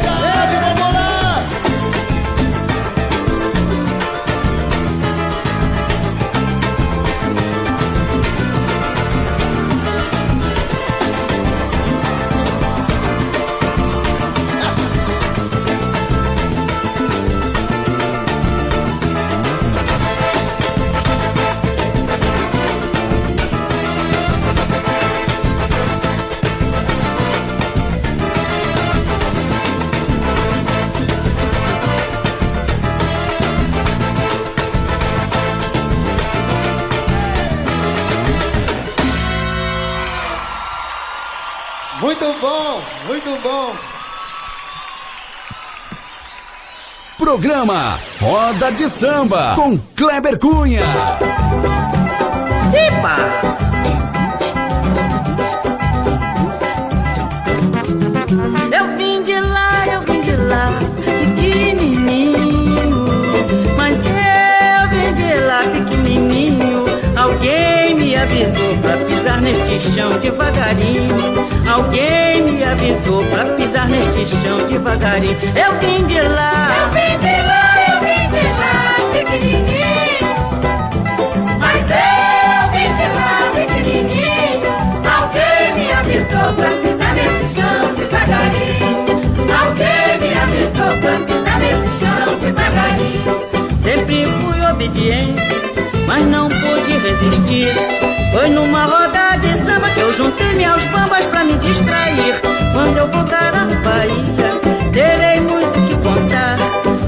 Programa 47.31 47.97
Roda 48.21 48.73
de 48.73 48.91
Samba 48.91 49.55
com 49.55 49.79
Kleber 49.95 50.37
Cunha. 50.37 51.40
Pisar 69.41 69.43
neste 69.43 69.81
chão 69.93 70.13
devagarinho. 70.21 71.17
Alguém 71.69 72.43
me 72.43 72.63
avisou 72.63 73.25
pra 73.25 73.45
pisar 73.55 73.89
neste 73.89 74.27
chão 74.27 74.59
devagarinho. 74.69 75.37
Eu 75.57 75.79
vim 75.81 76.05
de 76.07 76.21
lá, 76.21 76.77
eu 76.79 76.91
vim 76.91 77.19
de 77.19 77.37
lá, 77.47 77.75
eu 77.89 78.01
vim 78.01 78.29
de 78.29 78.43
lá, 78.59 78.75
pequenininho. 79.13 80.29
Mas 81.59 81.85
eu 81.91 82.63
vim 82.73 82.91
de 82.97 83.07
lá, 83.17 83.51
pequenininho. 83.55 84.71
Alguém 85.19 85.75
me 85.75 85.93
avisou 85.93 86.53
pra 86.55 86.71
pisar 86.71 87.15
nesse 87.15 87.45
chão 87.57 87.95
devagarinho. 87.95 89.01
Alguém 89.63 90.11
me 90.21 90.31
avisou 90.39 90.93
pra 91.01 91.15
pisar 91.27 91.59
nesse 91.59 91.89
chão 92.01 92.39
devagarinho. 92.41 93.33
Sempre 93.81 94.27
fui 94.27 94.61
obediente, 94.71 95.43
mas 96.07 96.27
não 96.27 96.49
pude 96.49 96.99
resistir. 96.99 98.20
Foi 98.33 98.49
numa 98.49 98.85
roda 98.85 99.37
de 99.39 99.57
samba 99.57 99.91
que 99.91 100.01
eu 100.01 100.13
juntei-me 100.13 100.65
aos 100.65 100.85
bambas 100.85 101.27
pra 101.27 101.45
me 101.45 101.55
distrair. 101.57 102.41
Quando 102.73 102.97
eu 102.97 103.09
voltar 103.09 103.53
à 103.55 103.65
Bahia, 103.65 104.51
terei 104.93 105.41
muito 105.41 105.73
que 105.89 105.97
contar. 105.97 106.57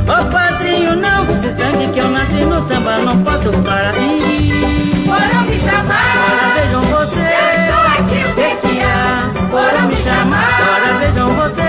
Ô 0.09 0.25
padrinho, 0.31 0.97
não, 0.97 1.31
esse 1.33 1.53
sangue 1.53 1.93
que 1.93 1.99
eu 2.01 2.11
nasci 2.11 2.45
no 2.45 2.61
samba, 2.61 2.99
não 2.99 3.23
posso 3.23 3.53
parar. 3.63 3.95
Foram 3.95 5.43
me 5.47 5.59
chamar, 5.59 6.13
agora 6.17 6.47
vejam 6.61 6.83
vocês. 6.83 7.25
Eu 7.25 7.65
estou 7.65 7.85
aqui, 7.87 8.21
o 8.25 8.35
que 8.35 8.69
que 8.69 8.83
há? 8.83 9.33
Foram 9.51 9.89
me 9.89 9.97
chamar, 9.97 10.61
agora 10.61 10.99
vejam 10.99 11.31
vocês. 11.35 11.62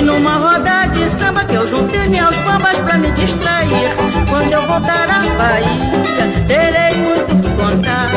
Foi 0.00 0.06
numa 0.06 0.38
roda 0.38 0.86
de 0.86 1.06
samba 1.10 1.44
que 1.44 1.54
eu 1.54 1.66
juntei-me 1.66 2.18
aos 2.20 2.34
bambas 2.38 2.78
pra 2.78 2.96
me 2.96 3.10
distrair. 3.10 3.94
Quando 4.30 4.50
eu 4.50 4.62
voltar 4.62 5.10
à 5.10 5.20
Bahia, 5.36 6.46
terei 6.46 6.96
muito 7.02 7.36
que 7.42 7.50
contar. 7.62 8.08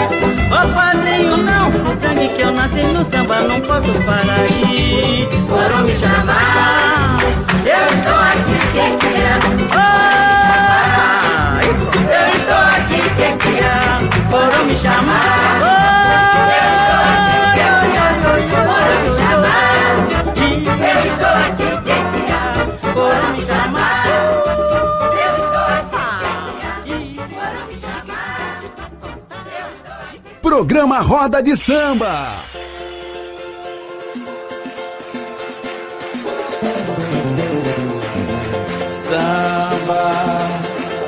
Ó 0.50 0.66
padrinho, 0.74 1.36
não 1.36 1.70
se 1.70 1.94
zangue 1.96 2.30
que 2.30 2.42
eu 2.42 2.54
nasci 2.54 2.84
no 2.84 3.04
samba, 3.04 3.42
não 3.42 3.60
posso 3.60 3.92
parar 4.06 4.44
aí. 4.50 5.28
Foram 5.50 5.84
me 5.84 5.94
chamar, 5.94 7.20
eu 7.66 7.98
estou 7.98 8.16
aqui, 8.16 8.58
que 8.72 8.98
que 9.06 9.83
Programa 30.64 31.02
Roda 31.02 31.44
de 31.44 31.58
Samba. 31.58 32.42
samba. 39.10 40.04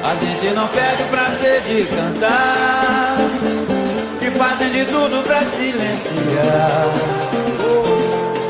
A 0.03 0.15
gente 0.15 0.53
não 0.53 0.67
perde 0.67 1.03
o 1.03 1.07
prazer 1.07 1.61
de 1.61 1.85
cantar. 1.85 3.15
E 4.21 4.31
fazem 4.37 4.71
de 4.73 4.85
tudo 4.87 5.23
pra 5.23 5.39
silenciar. 5.39 6.89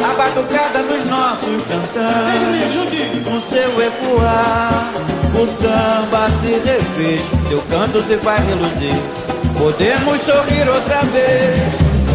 A 0.03 0.13
batucada 0.15 0.81
dos 0.81 1.05
nossos 1.05 1.67
cantando. 1.67 3.23
Com 3.25 3.39
seu 3.41 3.79
ecoar, 3.79 4.91
o 5.35 5.45
samba 5.61 6.29
se 6.41 6.51
refez. 6.67 7.21
Seu 7.47 7.61
canto 7.69 8.01
se 8.07 8.17
faz 8.17 8.43
reluzir. 8.47 9.24
Podemos 9.57 10.21
sorrir 10.21 10.69
outra 10.69 11.01
vez. 11.01 11.59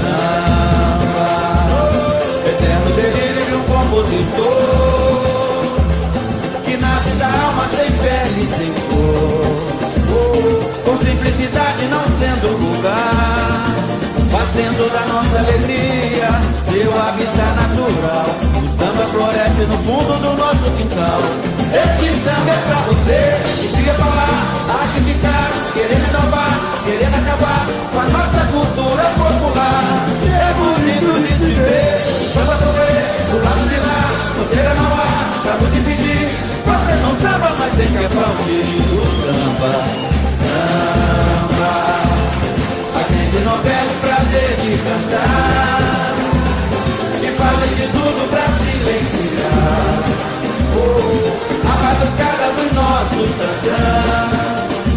Samba, 0.00 1.30
eterno 2.46 2.90
delírio 2.96 3.44
de 3.46 3.54
um 3.54 3.64
compositor 3.64 5.00
que 6.64 6.76
nasce 6.76 7.10
da 7.18 7.26
alma 7.26 7.68
sem 7.76 7.90
pele, 7.92 8.48
sem 8.56 8.72
cor. 8.88 9.50
Com 10.84 10.98
simplicidade, 10.98 11.86
não 11.86 12.04
sendo 12.18 12.60
fazendo 14.30 14.90
da 14.92 15.00
nossa 15.12 15.38
alegria 15.38 16.28
seu 16.70 16.90
habitat 17.02 17.54
natural. 17.56 18.26
O 18.56 18.66
samba 18.78 19.04
floresce 19.08 19.62
no 19.66 19.76
fundo 19.78 20.14
do 20.20 20.36
nosso 20.36 20.70
quintal. 20.76 21.20
Este 21.72 22.14
samba 22.24 22.50
é 22.50 22.60
pra 22.66 22.80
você 22.88 23.20
que 23.60 23.68
queria 23.76 23.94
falar, 23.94 24.38
acreditar, 24.82 25.50
querendo 25.74 26.08
inovar, 26.08 26.39
querendo 26.90 27.14
acabar 27.14 27.66
com 27.92 28.00
a 28.00 28.04
nossa 28.04 28.40
cultura 28.50 29.04
popular. 29.16 29.84
É 30.26 30.52
bonito 30.54 31.10
de 31.22 31.32
se 31.38 31.54
ver, 31.54 31.98
samba 32.32 32.54
correr 32.56 33.04
do 33.30 33.36
lado 33.44 33.68
de 33.68 33.76
lá, 33.76 34.00
solteira 34.34 34.74
não 34.74 34.90
há 34.94 35.06
pra 35.42 35.54
nos 35.54 35.72
dividir. 35.72 36.28
Você 36.66 36.94
não 37.02 37.12
samba, 37.20 37.50
mas 37.58 37.72
tem 37.74 37.86
que 37.86 38.04
aplaudir 38.04 38.64
o 38.90 39.06
samba, 39.20 39.72
samba. 40.40 41.72
Gente 43.10 43.38
não 43.44 43.58
perde 43.58 43.88
o 43.88 44.00
prazer 44.00 44.50
de 44.60 44.70
cantar. 44.78 46.14
E 47.22 47.28
fazem 47.38 47.74
de 47.74 47.86
tudo 47.88 48.20
pra 48.30 48.46
silenciar. 48.58 50.00
Oh, 50.76 51.30
A 51.66 51.74
batucada 51.82 52.46
dos 52.52 52.70
nossos 52.72 53.30
tantã 53.36 53.82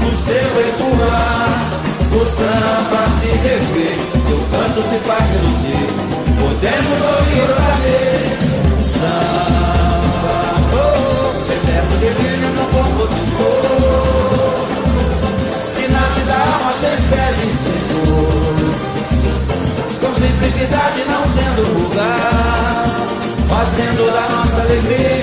O 0.07 0.15
seu 0.15 0.51
empurrar 0.67 1.82
O 2.15 2.25
samba 2.25 3.01
se 3.19 3.27
rever 3.27 3.97
Seu 4.27 4.39
canto 4.51 4.79
se 4.81 4.97
faz 5.07 5.23
reduzir 5.31 5.87
Podemos 6.39 6.99
ouvir 7.01 7.43
o 7.43 7.55
prazer 7.55 8.21
Samba 8.99 10.33
oh, 10.73 11.53
Eterno 11.53 11.95
delírio 11.99 12.49
no 12.49 12.65
compositor. 12.67 13.73
Que 15.75 15.85
nasce 15.91 16.21
da 16.27 16.35
alma 16.35 16.71
sem 16.81 16.97
felicidade 17.09 17.83
simplicidade 20.43 21.03
não 21.05 21.23
sendo 21.33 21.63
vulgar, 21.73 22.85
fazendo 23.47 24.05
da 24.11 24.35
nossa 24.35 24.61
alegria 24.61 25.22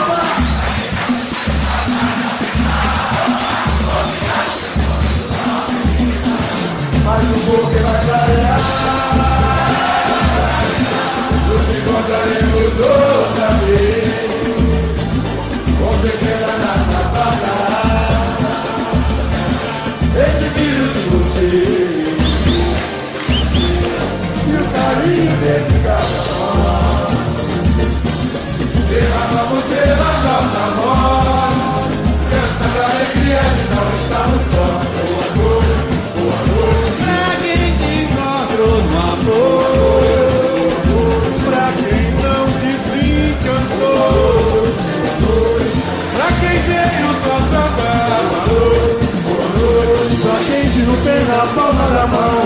tem 51.11 51.25
na 51.25 51.45
palma 51.55 51.87
da 51.87 52.07
mão 52.07 52.41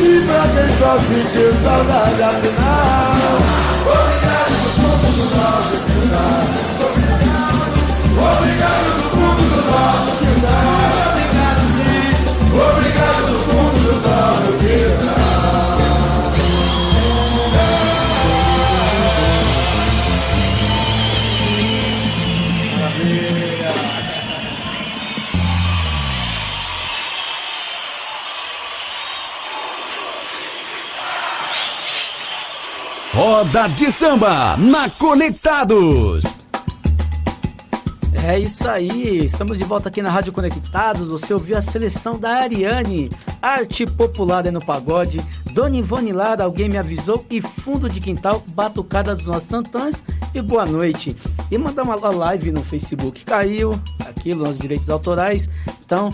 E 0.00 0.26
pra 0.26 0.42
quem 0.54 0.68
só 0.78 0.98
sentiu 0.98 1.52
saudade 1.62 2.22
afinal 2.22 3.16
nosso 5.36 5.76
quintal. 5.86 6.42
Obrigado 8.38 8.88
do 8.96 9.08
fundo 9.10 9.44
do 9.50 9.60
nosso 9.70 10.10
quintal. 10.18 10.75
Roda 33.16 33.66
de 33.68 33.90
Samba 33.90 34.58
na 34.58 34.90
Conectados. 34.90 36.22
É 38.12 38.38
isso 38.38 38.68
aí, 38.68 39.24
estamos 39.24 39.56
de 39.56 39.64
volta 39.64 39.88
aqui 39.88 40.02
na 40.02 40.10
Rádio 40.10 40.34
Conectados. 40.34 41.08
Você 41.08 41.32
ouviu 41.32 41.56
a 41.56 41.62
seleção 41.62 42.18
da 42.18 42.42
Ariane, 42.42 43.08
arte 43.40 43.86
popular 43.86 44.44
no 44.52 44.62
pagode, 44.62 45.24
Dona 45.50 45.78
Ivone 45.78 46.12
Lara, 46.12 46.44
alguém 46.44 46.68
me 46.68 46.76
avisou, 46.76 47.24
e 47.30 47.40
fundo 47.40 47.88
de 47.88 48.02
quintal, 48.02 48.44
batucada 48.48 49.16
dos 49.16 49.24
nossos 49.24 49.48
tantãs 49.48 50.04
e 50.34 50.42
boa 50.42 50.66
noite. 50.66 51.16
E 51.50 51.56
mandar 51.56 51.84
uma 51.84 51.96
live 51.96 52.52
no 52.52 52.62
Facebook, 52.62 53.24
caiu 53.24 53.80
aquilo 54.06 54.46
nos 54.46 54.58
direitos 54.58 54.90
autorais, 54.90 55.48
então 55.82 56.10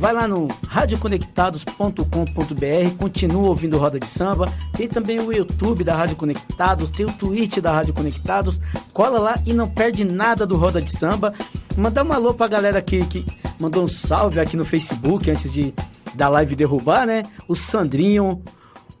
Vai 0.00 0.12
lá 0.14 0.26
no 0.26 0.48
radioconectados.com.br, 0.66 2.96
continua 2.96 3.48
ouvindo 3.48 3.76
Roda 3.76 4.00
de 4.00 4.08
Samba. 4.08 4.50
Tem 4.72 4.88
também 4.88 5.20
o 5.20 5.30
YouTube 5.30 5.84
da 5.84 5.94
Rádio 5.94 6.16
Conectados, 6.16 6.88
tem 6.88 7.04
o 7.04 7.12
Twitch 7.12 7.58
da 7.58 7.70
Rádio 7.70 7.92
Conectados. 7.92 8.58
Cola 8.94 9.18
lá 9.18 9.38
e 9.44 9.52
não 9.52 9.68
perde 9.68 10.02
nada 10.02 10.46
do 10.46 10.56
Roda 10.56 10.80
de 10.80 10.90
Samba. 10.90 11.34
Mandar 11.76 12.02
um 12.02 12.14
alô 12.14 12.32
pra 12.32 12.48
galera 12.48 12.78
aqui 12.78 13.04
que 13.04 13.26
mandou 13.60 13.84
um 13.84 13.86
salve 13.86 14.40
aqui 14.40 14.56
no 14.56 14.64
Facebook 14.64 15.30
antes 15.30 15.52
de 15.52 15.74
da 16.14 16.30
live 16.30 16.56
derrubar, 16.56 17.06
né? 17.06 17.24
O 17.46 17.54
Sandrinho, 17.54 18.42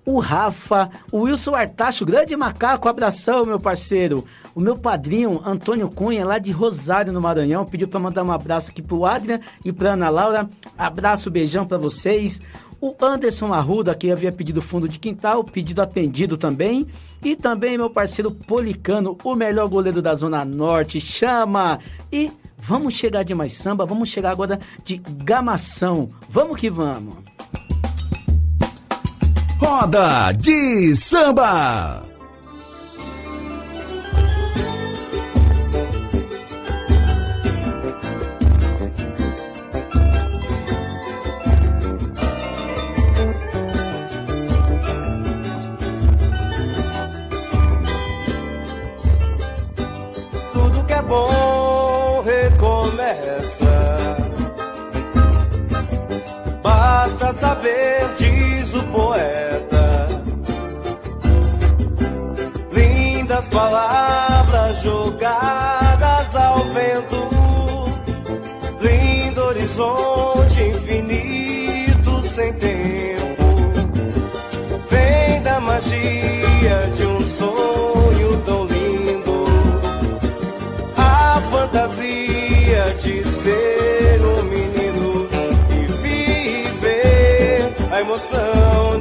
o 0.04 0.18
Rafa, 0.18 0.90
o 1.12 1.22
Wilson 1.22 1.54
Artacho, 1.54 2.04
grande 2.04 2.34
macaco, 2.36 2.88
abração, 2.88 3.44
meu 3.44 3.60
parceiro. 3.60 4.24
O 4.54 4.60
meu 4.60 4.76
padrinho, 4.76 5.40
Antônio 5.44 5.88
Cunha, 5.88 6.24
lá 6.24 6.38
de 6.38 6.50
Rosário, 6.50 7.12
no 7.12 7.20
Maranhão, 7.20 7.64
pediu 7.64 7.86
para 7.86 8.00
mandar 8.00 8.24
um 8.24 8.32
abraço 8.32 8.70
aqui 8.70 8.82
pro 8.82 9.04
Adrian 9.04 9.40
e 9.64 9.72
pra 9.72 9.92
Ana 9.92 10.08
Laura. 10.08 10.50
Abraço, 10.76 11.30
beijão 11.30 11.66
para 11.66 11.78
vocês. 11.78 12.40
O 12.80 12.96
Anderson 13.00 13.52
Arruda, 13.52 13.94
que 13.94 14.10
havia 14.10 14.32
pedido 14.32 14.62
fundo 14.62 14.88
de 14.88 14.98
quintal, 14.98 15.44
pedido 15.44 15.82
atendido 15.82 16.38
também. 16.38 16.86
E 17.22 17.36
também 17.36 17.76
meu 17.76 17.90
parceiro 17.90 18.30
Policano, 18.30 19.18
o 19.22 19.34
melhor 19.34 19.68
goleiro 19.68 20.00
da 20.00 20.14
Zona 20.14 20.44
Norte, 20.44 20.98
chama! 20.98 21.78
E 22.10 22.32
vamos 22.56 22.94
chegar 22.94 23.22
de 23.22 23.34
mais 23.34 23.52
samba, 23.52 23.84
vamos 23.84 24.08
chegar 24.08 24.30
agora 24.30 24.58
de 24.82 24.96
gamação. 24.96 26.08
Vamos 26.30 26.58
que 26.58 26.70
vamos! 26.70 27.16
Roda 29.70 30.32
de 30.32 30.96
samba! 30.96 32.02
Tudo 50.52 50.84
que 50.84 50.92
é 50.92 51.02
bom 51.02 52.24
recomeça. 52.24 53.96
Basta 56.60 57.32
saber, 57.34 58.14
diz 58.18 58.29
o 58.74 58.82
poeta. 58.84 60.08
Lindas 62.72 63.48
palavras 63.48 64.82
jogadas 64.82 66.36
ao 66.36 66.64
vento. 66.64 67.30
Lindo 68.80 69.40
horizonte 69.42 70.62
infinito 70.62 72.22
sem 72.22 72.52
tempo. 72.54 73.44
Vem 74.90 75.42
da 75.42 75.60
magia 75.60 76.90
de 76.94 77.06
um 77.06 77.09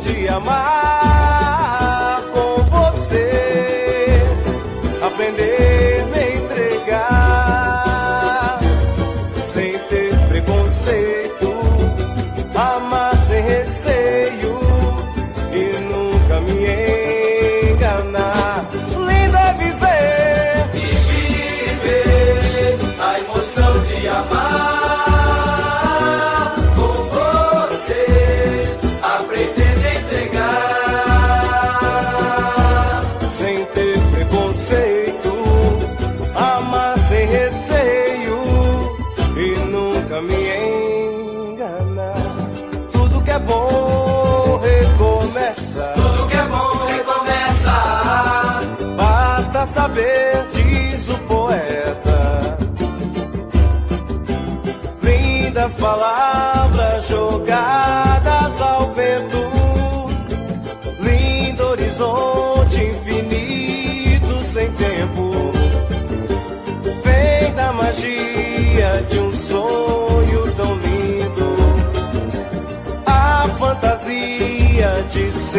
te 0.10 0.28
amar. 0.28 0.89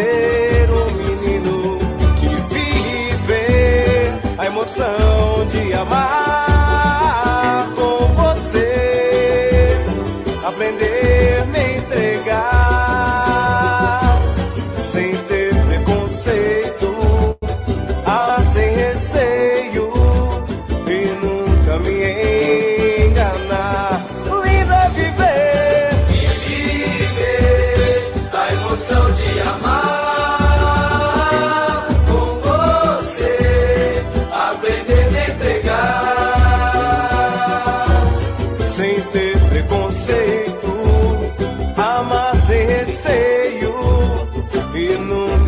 Ser 0.01 0.70
um 0.70 0.90
menino 0.92 1.78
que 2.18 2.28
viver 2.55 4.14
a 4.38 4.46
emoção 4.46 5.46
de 5.51 5.74
amar 5.74 6.49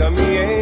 cambié 0.03 0.62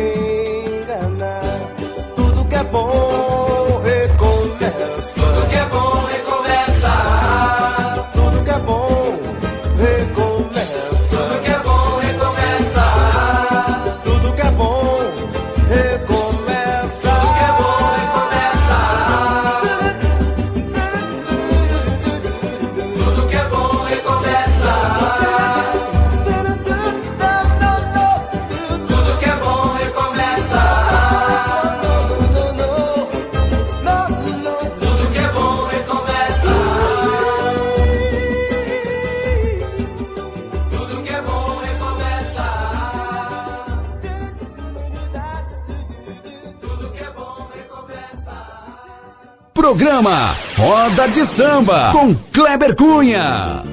Programa 50.00 50.34
Roda 50.56 51.08
de 51.08 51.26
Samba 51.26 51.90
com 51.92 52.14
Kleber 52.32 52.74
Cunha. 52.74 53.69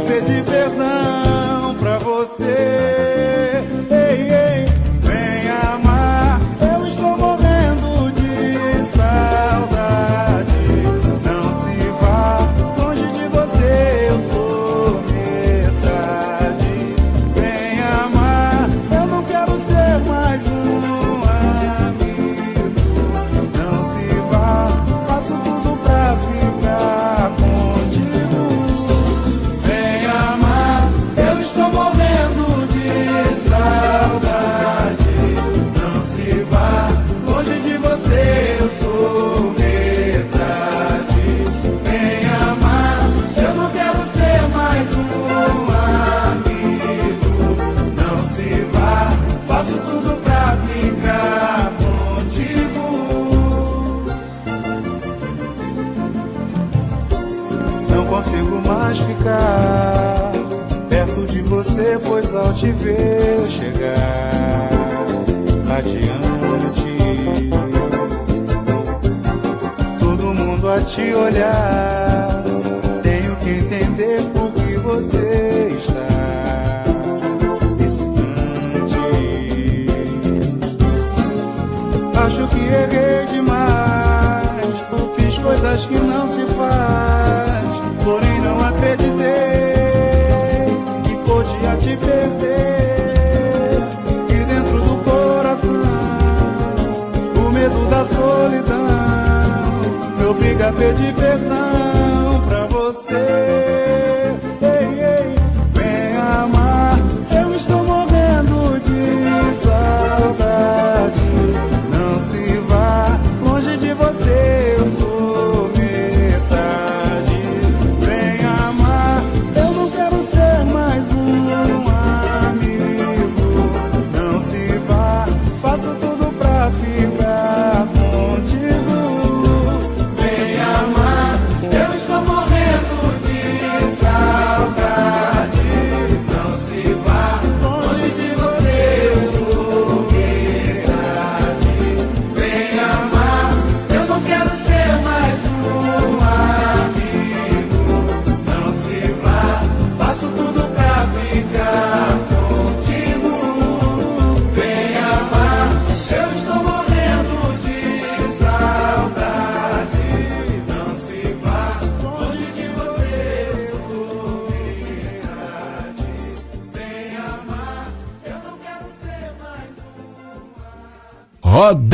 nunca 0.00 0.24
te 0.24 0.53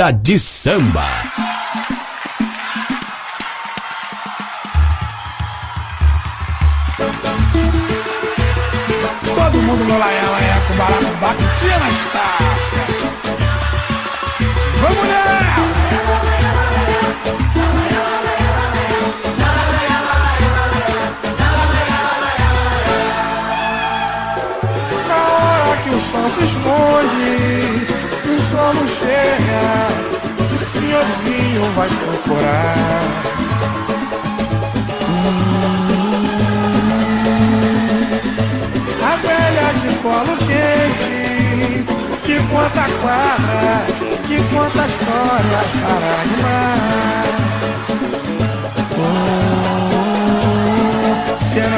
De 0.08 0.38
Samba. 0.38 1.19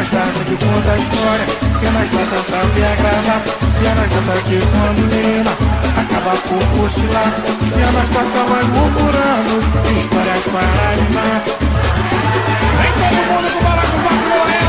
nós 0.03 0.11
dança 0.11 0.45
que 0.45 0.57
conta 0.57 0.91
a 0.91 0.99
história, 0.99 1.47
se 1.79 1.87
nós 1.91 2.11
dança 2.11 2.43
sabe 2.51 2.81
é 2.81 2.93
agradar, 2.93 3.43
se 3.73 3.89
nós 3.95 4.11
dança 4.11 4.43
que 4.43 4.59
menina 5.01 5.53
acaba 5.97 6.37
por 6.39 6.67
cochilar, 6.77 7.33
se 7.71 7.79
nós 7.93 8.09
dança 8.09 8.45
vai 8.51 8.65
murmurando 8.65 9.63
histórias 9.97 10.43
para 10.51 10.89
animar. 10.93 11.43
Vem 12.79 12.93
todo 12.99 13.21
mundo 13.31 13.53
com 13.53 13.63
baraco 13.63 13.93
com 13.93 14.03
patrulha. 14.03 14.62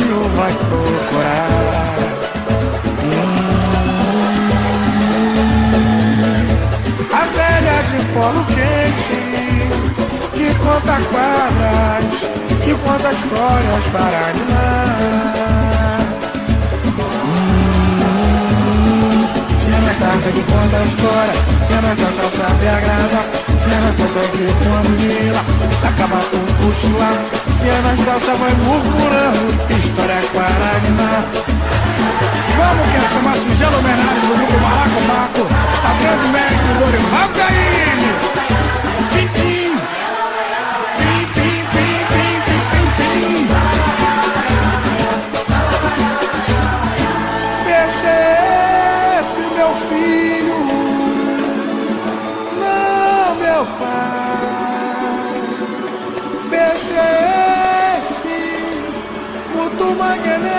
filho 0.00 0.20
vai 0.36 0.52
procurar. 0.52 1.96
A 7.12 7.24
velha 7.36 7.82
de 7.82 7.98
polo 8.14 8.44
quente, 8.46 9.20
que 10.34 10.48
conta 10.54 10.96
quadras, 11.12 12.14
que 12.64 12.72
conta 12.74 13.12
histórias 13.12 13.84
para 13.92 14.18
animar. 14.30 14.80
Hum, 17.24 18.40
se 19.58 19.70
é 19.70 19.76
Anastácia 19.76 20.32
que 20.32 20.42
conta 20.42 20.76
a 20.76 20.84
história, 20.84 21.34
se 21.66 21.72
é 21.72 21.76
Anastácia 21.78 22.28
sabe 22.36 22.68
agradar, 22.68 23.26
se 23.62 23.70
é 23.70 23.76
Anastácia 23.76 24.22
que 24.32 24.44
a 24.44 24.82
lila, 24.98 25.42
acaba 25.86 26.18
com 26.30 26.36
o 26.36 26.66
cochilar. 26.66 27.39
Se 27.60 27.68
Anastácia 27.68 28.34
vai 28.36 28.54
murmurando 28.54 29.52
Histórias 29.78 30.24
para 30.32 30.76
animar 30.78 31.24
Vamos 32.56 32.88
que 32.88 32.96
essa 32.96 33.16
é 33.16 33.20
uma 33.20 33.36
singela 33.36 33.76
homenagem 33.76 34.20
do 34.20 34.34
grupo 34.34 34.58
Baracobaco 34.60 35.46
A 35.84 36.02
grande 36.02 36.28
mestre 36.28 36.74
Dorival 36.78 37.28
Caymmi 37.36 38.29
esse 59.80 59.82
mutumanguenem, 59.82 60.50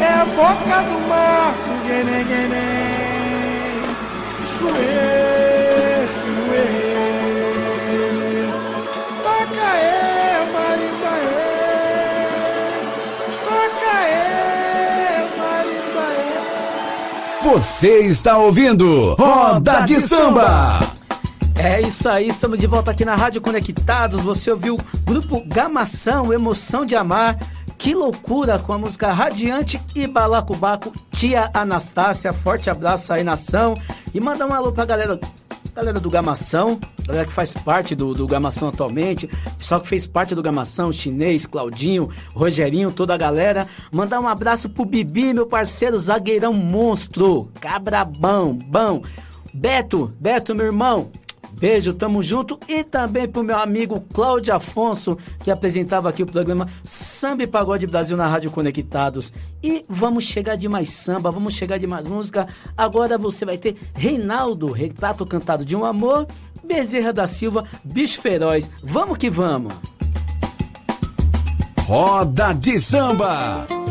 é 0.00 0.08
a 0.12 0.24
boca 0.24 0.82
do 0.82 0.98
mato, 1.08 1.70
guenem, 1.86 2.24
guenem. 2.24 3.82
Suê, 4.58 6.08
fuê. 6.18 6.66
Toca 9.22 9.68
é, 9.76 10.48
marimbaê. 10.52 11.40
Toca 13.44 13.94
é, 14.08 15.28
marimbaê. 15.38 16.34
Você 17.54 18.00
está 18.00 18.38
ouvindo 18.38 19.14
Roda 19.14 19.82
de 19.82 20.00
Samba. 20.00 20.96
É 21.58 21.80
isso 21.80 22.08
aí, 22.08 22.28
estamos 22.28 22.58
de 22.58 22.66
volta 22.66 22.90
aqui 22.90 23.04
na 23.04 23.14
Rádio 23.16 23.40
Conectados. 23.40 24.22
Você 24.22 24.50
ouviu 24.50 24.74
o 24.74 24.80
grupo 25.04 25.42
Gamação, 25.46 26.32
Emoção 26.32 26.84
de 26.84 26.94
Amar. 26.94 27.38
Que 27.78 27.94
loucura 27.94 28.58
com 28.58 28.72
a 28.72 28.78
música 28.78 29.12
Radiante 29.12 29.80
e 29.94 30.06
Balacobaco, 30.06 30.92
Tia 31.10 31.50
Anastácia. 31.52 32.32
Forte 32.32 32.70
abraço 32.70 33.12
aí, 33.12 33.22
nação. 33.22 33.74
E 34.14 34.20
manda 34.20 34.46
um 34.46 34.52
alô 34.52 34.72
pra 34.72 34.84
galera, 34.84 35.20
galera 35.74 36.00
do 36.00 36.10
Gamação, 36.10 36.80
galera 37.06 37.26
que 37.26 37.32
faz 37.32 37.52
parte 37.52 37.94
do, 37.94 38.14
do 38.14 38.26
Gamação 38.26 38.68
atualmente, 38.70 39.28
pessoal 39.58 39.80
que 39.80 39.88
fez 39.88 40.06
parte 40.06 40.34
do 40.34 40.42
Gamação, 40.42 40.90
Chinês, 40.90 41.46
Claudinho, 41.46 42.08
Rogerinho, 42.34 42.90
toda 42.90 43.14
a 43.14 43.18
galera. 43.18 43.68
Mandar 43.92 44.20
um 44.20 44.26
abraço 44.26 44.70
pro 44.70 44.86
Bibi, 44.86 45.34
meu 45.34 45.46
parceiro, 45.46 45.98
zagueirão 45.98 46.54
monstro, 46.54 47.50
cabrabão, 47.60 48.54
bom. 48.54 49.02
Beto, 49.52 50.10
Beto, 50.18 50.54
meu 50.54 50.66
irmão, 50.66 51.10
Beijo, 51.58 51.94
tamo 51.94 52.22
junto. 52.22 52.58
E 52.68 52.84
também 52.84 53.26
pro 53.26 53.42
meu 53.42 53.58
amigo 53.58 54.04
Cláudio 54.12 54.54
Afonso, 54.54 55.16
que 55.42 55.50
apresentava 55.50 56.08
aqui 56.08 56.22
o 56.22 56.26
programa 56.26 56.68
Samba 56.84 57.44
e 57.44 57.46
Pagode 57.46 57.86
Brasil 57.86 58.16
na 58.16 58.26
Rádio 58.26 58.50
Conectados. 58.50 59.32
E 59.62 59.84
vamos 59.88 60.24
chegar 60.24 60.56
de 60.56 60.68
mais 60.68 60.90
samba, 60.90 61.30
vamos 61.30 61.54
chegar 61.54 61.78
de 61.78 61.86
mais 61.86 62.06
música. 62.06 62.46
Agora 62.76 63.16
você 63.16 63.44
vai 63.44 63.56
ter 63.56 63.76
Reinaldo, 63.94 64.70
Retrato 64.70 65.24
Cantado 65.24 65.64
de 65.64 65.74
um 65.74 65.84
Amor, 65.84 66.26
Bezerra 66.62 67.12
da 67.12 67.26
Silva, 67.26 67.64
Bicho 67.82 68.20
Feroz. 68.20 68.70
Vamos 68.82 69.16
que 69.16 69.30
vamos! 69.30 69.72
Roda 71.86 72.52
de 72.52 72.80
Samba. 72.80 73.85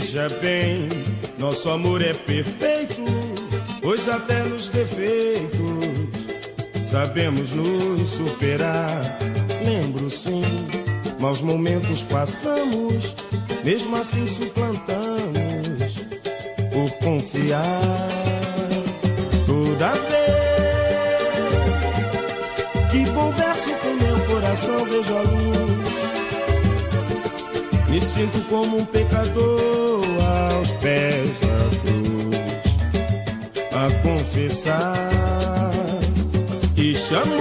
Veja 0.00 0.30
bem, 0.40 0.88
nosso 1.38 1.68
amor 1.68 2.00
é 2.00 2.14
perfeito, 2.14 3.04
pois 3.82 4.08
até 4.08 4.42
nos 4.44 4.70
defeitos 4.70 5.60
sabemos 6.90 7.52
nos 7.52 8.08
superar. 8.08 9.02
Lembro 9.62 10.08
sim, 10.08 10.42
maus 11.20 11.42
momentos 11.42 12.02
passamos, 12.04 13.14
mesmo 13.62 13.94
assim 13.94 14.26
suplantamos 14.26 15.96
por 16.72 16.90
confiar. 17.04 18.08
Toda 19.44 19.92
vez 20.08 21.30
que 22.90 23.04
converso 23.12 23.70
com 23.82 23.92
meu 24.02 24.18
coração, 24.26 24.82
vejo 24.86 25.14
a 25.14 25.20
luz. 25.20 25.79
Me 27.90 28.00
sinto 28.00 28.40
como 28.48 28.78
um 28.78 28.84
pecador 28.84 30.00
aos 30.52 30.70
pés 30.74 31.30
da 31.40 31.68
cruz 31.80 32.38
a 33.72 33.90
confessar 34.02 35.10
e 36.76 36.94
chamou 36.94 37.36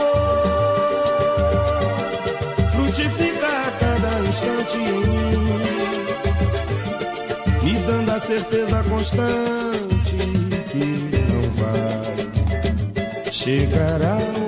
frutifica 2.71 3.47
a 3.47 3.71
cada 3.73 4.19
instante 4.27 4.77
em 4.77 4.81
mim 4.81 5.39
me 7.63 7.73
dando 7.83 8.11
a 8.11 8.19
certeza 8.19 8.83
constante 8.89 10.17
que 10.71 10.85
não 11.29 11.41
vai 11.61 12.15
chegar 13.31 14.01
ao 14.01 14.38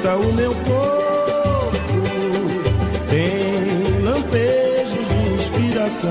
e 0.00 0.06
excita 0.06 0.16
o 0.16 0.32
meu 0.32 0.54
corpo. 0.54 1.80
Tem 3.08 4.02
lampejos 4.02 5.08
de 5.08 5.34
inspiração, 5.34 6.10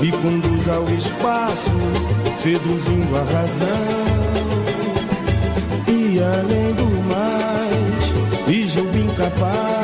me 0.00 0.12
conduz 0.12 0.68
ao 0.68 0.88
espaço, 0.90 1.70
seduzindo 2.38 3.16
a 3.16 3.22
razão. 3.22 4.02
E 5.88 6.20
além 6.22 6.74
do 6.74 6.86
mais, 7.08 8.46
me 8.46 8.66
julgo 8.66 8.98
incapaz 8.98 9.81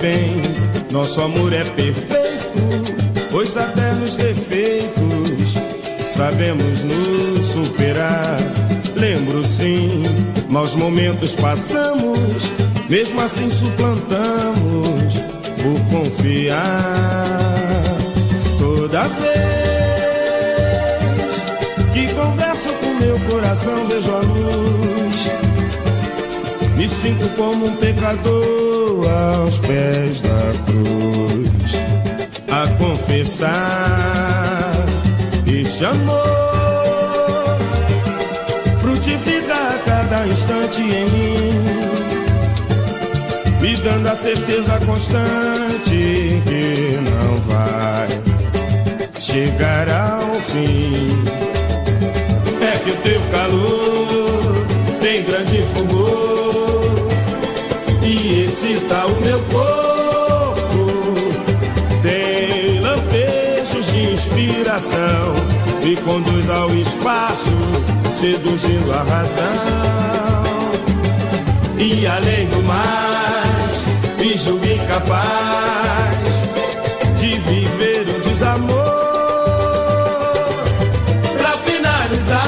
bem, 0.00 0.40
nosso 0.90 1.20
amor 1.20 1.52
é 1.52 1.64
perfeito, 1.64 3.28
pois 3.30 3.56
até 3.56 3.92
nos 3.92 4.16
defeitos 4.16 5.54
sabemos 6.10 6.84
nos 6.84 7.46
superar. 7.46 8.38
Lembro 8.94 9.44
sim, 9.44 10.02
maus 10.48 10.74
momentos 10.74 11.34
passamos, 11.36 12.52
mesmo 12.88 13.20
assim 13.20 13.50
suplantamos 13.50 15.14
por 15.62 15.80
confiar. 15.90 16.64
Toda 18.58 19.02
vez 19.08 19.38
que 21.92 22.14
converso 22.14 22.72
com 22.74 22.94
meu 23.04 23.18
coração, 23.30 23.86
vejo 23.88 24.12
a 24.12 24.20
luz. 24.20 25.28
Me 26.76 26.88
sinto 26.88 27.28
como 27.36 27.66
um 27.66 27.76
pecador 27.76 28.67
aos 29.06 29.58
pés 29.58 30.22
da 30.22 30.52
cruz, 30.66 31.72
a 32.50 32.66
confessar 32.78 34.72
esse 35.46 35.84
amor 35.84 37.58
frutifica 38.80 39.54
a 39.54 39.78
cada 39.84 40.26
instante 40.26 40.82
em 40.82 41.04
mim, 41.10 41.52
me 43.60 43.76
dando 43.76 44.08
a 44.08 44.16
certeza 44.16 44.78
constante 44.86 46.42
que 46.44 46.98
não 47.10 47.36
vai 47.42 48.08
chegar 49.20 49.88
ao 49.88 50.34
fim. 50.42 51.22
que 52.84 52.90
o 52.90 52.96
teu 52.96 53.20
calor 53.30 54.66
tem 55.00 55.22
grande 55.24 55.62
fogo 55.74 56.47
excita 58.48 59.06
o 59.06 59.20
meu 59.20 59.38
corpo. 59.44 60.86
Tem 62.02 62.80
lampejos 62.80 63.86
de 63.92 64.14
inspiração, 64.14 65.34
me 65.84 65.94
conduz 65.96 66.48
ao 66.48 66.70
espaço, 66.74 67.52
seduzindo 68.16 68.90
a 68.90 69.02
razão. 69.02 70.48
E 71.78 72.06
além 72.06 72.46
do 72.46 72.62
mais, 72.64 73.88
me 74.18 74.38
julgo 74.38 74.64
incapaz 74.64 76.18
de 77.18 77.38
viver 77.40 78.08
um 78.16 78.20
desamor. 78.20 78.78
Pra 81.36 81.52
finalizar, 81.66 82.38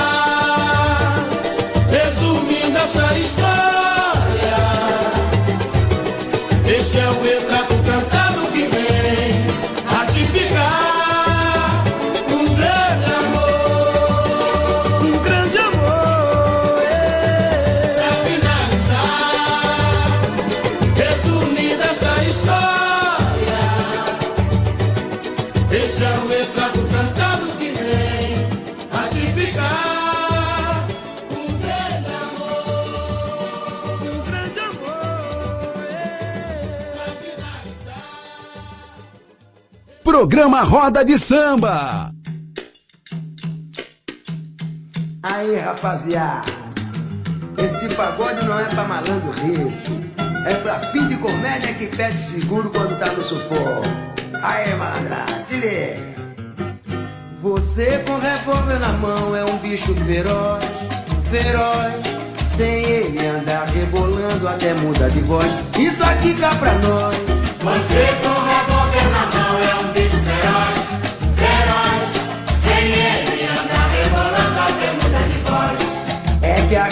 resumindo 1.90 2.78
essa 2.78 3.18
história, 3.18 3.79
Programa 40.20 40.60
Roda 40.64 41.02
de 41.02 41.18
Samba. 41.18 42.10
Aí, 45.22 45.56
rapaziada, 45.56 46.46
esse 47.56 47.94
pagode 47.94 48.44
não 48.44 48.60
é 48.60 48.64
pra 48.64 48.84
malandro 48.84 49.30
rico, 49.30 49.72
é 50.46 50.54
pra 50.56 50.78
fim 50.92 51.08
de 51.08 51.16
comédia 51.16 51.72
que 51.72 51.86
pede 51.86 52.20
seguro 52.20 52.68
quando 52.68 52.98
tá 52.98 53.06
no 53.12 53.24
sufoco. 53.24 53.82
Aí, 54.42 54.74
malandra, 54.74 55.24
se 55.46 55.54
liga. 55.54 55.96
Você 57.40 58.04
com 58.06 58.18
revólver 58.18 58.78
na 58.78 58.92
mão 58.92 59.34
é 59.34 59.42
um 59.46 59.56
bicho 59.56 59.94
feroz, 60.04 60.64
feroz. 61.30 61.94
Sem 62.58 62.84
ele 62.84 63.26
andar 63.26 63.64
rebolando 63.68 64.46
até 64.46 64.74
muda 64.74 65.08
de 65.08 65.20
voz. 65.20 65.50
Isso 65.78 66.04
aqui 66.04 66.34
cá 66.34 66.54
pra 66.56 66.74
nós. 66.74 67.16
Você 67.16 68.06
com 68.22 68.28
revólver 68.28 69.10
na 69.12 69.26
mão 69.26 69.58
é 69.62 69.74
um 69.86 69.89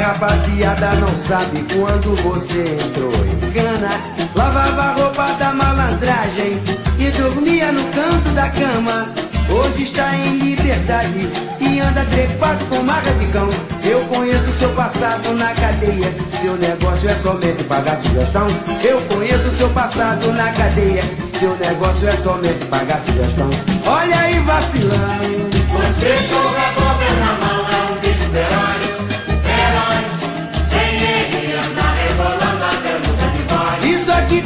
rapaziada 0.09 0.93
não 0.95 1.15
sabe 1.17 1.65
quando 1.75 2.17
você 2.23 2.63
entrou 2.63 3.13
em 3.13 3.53
cana. 3.53 3.91
Lavava 4.35 4.83
a 4.83 4.93
roupa 4.93 5.33
da 5.35 5.53
malandragem 5.53 6.63
e 6.99 7.11
dormia 7.11 7.71
no 7.73 7.85
canto 7.93 8.29
da 8.31 8.49
cama. 8.49 9.07
Hoje 9.51 9.85
está 9.85 10.15
em 10.15 10.39
liberdade 10.39 11.29
e 11.61 11.81
anda 11.81 12.05
trepado 12.07 12.65
com 12.67 12.83
marca 12.83 13.11
de 13.13 13.27
cão. 13.27 13.49
Eu 13.85 14.01
conheço 14.07 14.51
seu 14.59 14.71
passado 14.71 15.35
na 15.35 15.55
cadeia. 15.55 16.15
Seu 16.41 16.57
negócio 16.57 17.09
é 17.11 17.15
somente 17.17 17.65
pagar 17.65 17.99
sugestão. 17.99 18.49
Eu 18.83 19.01
conheço 19.15 19.51
seu 19.51 19.69
passado 19.71 20.33
na 20.33 20.51
cadeia. 20.53 21.05
Seu 21.39 21.55
negócio 21.57 22.09
é 22.09 22.17
somente 22.17 22.65
pagar 22.67 23.01
sugestão. 23.03 23.51
Olha 23.87 24.21
aí 24.21 24.39
vacilando. 24.41 25.49
Você 25.69 26.29
com 26.29 26.49
revólver 26.49 27.13
na 27.21 27.47
mão 27.47 27.67
é 27.71 27.93
um 27.93 28.01
bicho. 28.01 28.88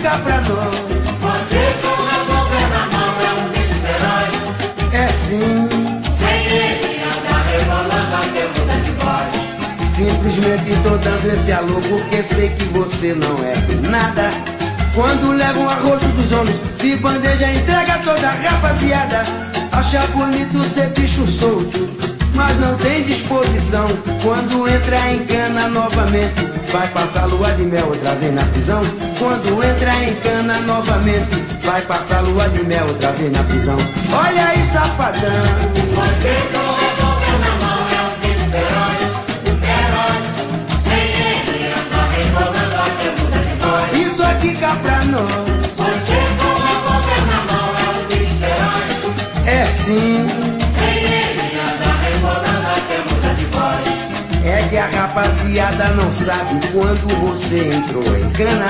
Cá 0.02 0.18
pra 0.22 0.40
nós. 0.42 0.74
Você 1.20 1.74
com 1.82 2.02
revólver 2.02 2.68
na 2.70 2.86
mão 2.86 3.14
é 3.20 3.32
um 3.40 3.48
bicho 3.50 3.78
feroz, 3.84 4.32
É 4.92 5.08
sim. 5.28 5.68
sem 6.18 6.46
ele 6.46 7.02
anda 7.02 7.36
rebolando 7.50 8.14
até 8.16 8.42
muda 8.60 8.76
de 8.84 8.90
voz. 8.92 9.30
Simplesmente 9.96 10.82
tô 10.82 10.96
dando 10.98 11.32
esse 11.32 11.52
alô 11.52 11.80
porque 11.88 12.22
sei 12.22 12.48
que 12.50 12.64
você 12.66 13.14
não 13.14 13.38
é 13.44 13.54
nada. 13.90 14.30
Quando 14.94 15.32
leva 15.32 15.58
um 15.58 15.68
arroz 15.68 16.00
dos 16.02 16.32
homens, 16.32 16.56
de 16.78 16.96
bandeja 16.96 17.50
entrega 17.52 17.98
toda 18.04 18.28
a 18.28 18.32
rapaziada. 18.32 19.24
Acha 19.72 20.00
bonito 20.08 20.62
ser 20.68 20.88
bicho 20.90 21.26
solto, 21.26 21.86
mas 22.34 22.58
não 22.60 22.76
tem 22.76 23.02
disposição. 23.04 23.86
Quando 24.22 24.68
entra 24.68 25.12
em 25.12 25.24
cana 25.24 25.68
novamente, 25.68 26.42
vai 26.72 26.88
passar 26.88 27.26
lua 27.26 27.52
de 27.52 27.64
mel 27.64 27.86
outra 27.86 28.14
vez 28.14 28.34
na 28.34 28.44
prisão. 28.46 28.80
Quando 29.18 29.62
entra 29.62 29.94
em 30.04 30.14
cana 30.16 30.60
novamente, 30.60 31.36
vai 31.64 31.82
passar 31.82 32.22
lua 32.22 32.48
de 32.48 32.64
mel 32.64 32.86
outra 32.86 33.12
vez 33.12 33.30
na 33.30 33.42
prisão. 33.44 33.76
Olha 34.12 34.46
aí, 34.46 34.66
safadão. 34.72 35.20
Você 35.74 36.34
com 36.50 36.64
revólver 36.80 37.36
na 37.40 37.52
mão 37.62 37.80
é 37.92 38.00
um 38.02 38.12
feroz, 38.50 39.00
feroz. 39.60 40.24
Sem 40.82 41.06
ele 41.30 41.66
anda 41.68 42.00
rebolando 42.16 42.76
até 42.86 43.08
muda 43.20 43.38
de 43.38 43.54
voz. 43.60 44.06
Isso 44.06 44.22
aqui 44.22 44.54
cá 44.56 44.74
pra 44.82 45.04
nós. 45.04 45.30
Você 45.76 46.18
com 46.38 46.52
revólver 46.66 47.22
na 47.28 47.38
mão 47.52 47.68
é 47.76 47.88
um 47.90 48.08
feroz, 48.40 49.46
É 49.46 49.66
sim. 49.66 50.51
A 54.82 54.86
rapaziada 54.86 55.88
não 55.90 56.10
sabe 56.10 56.66
quando 56.72 57.06
você 57.20 57.72
entrou 57.72 58.18
em 58.18 58.28
cana. 58.30 58.66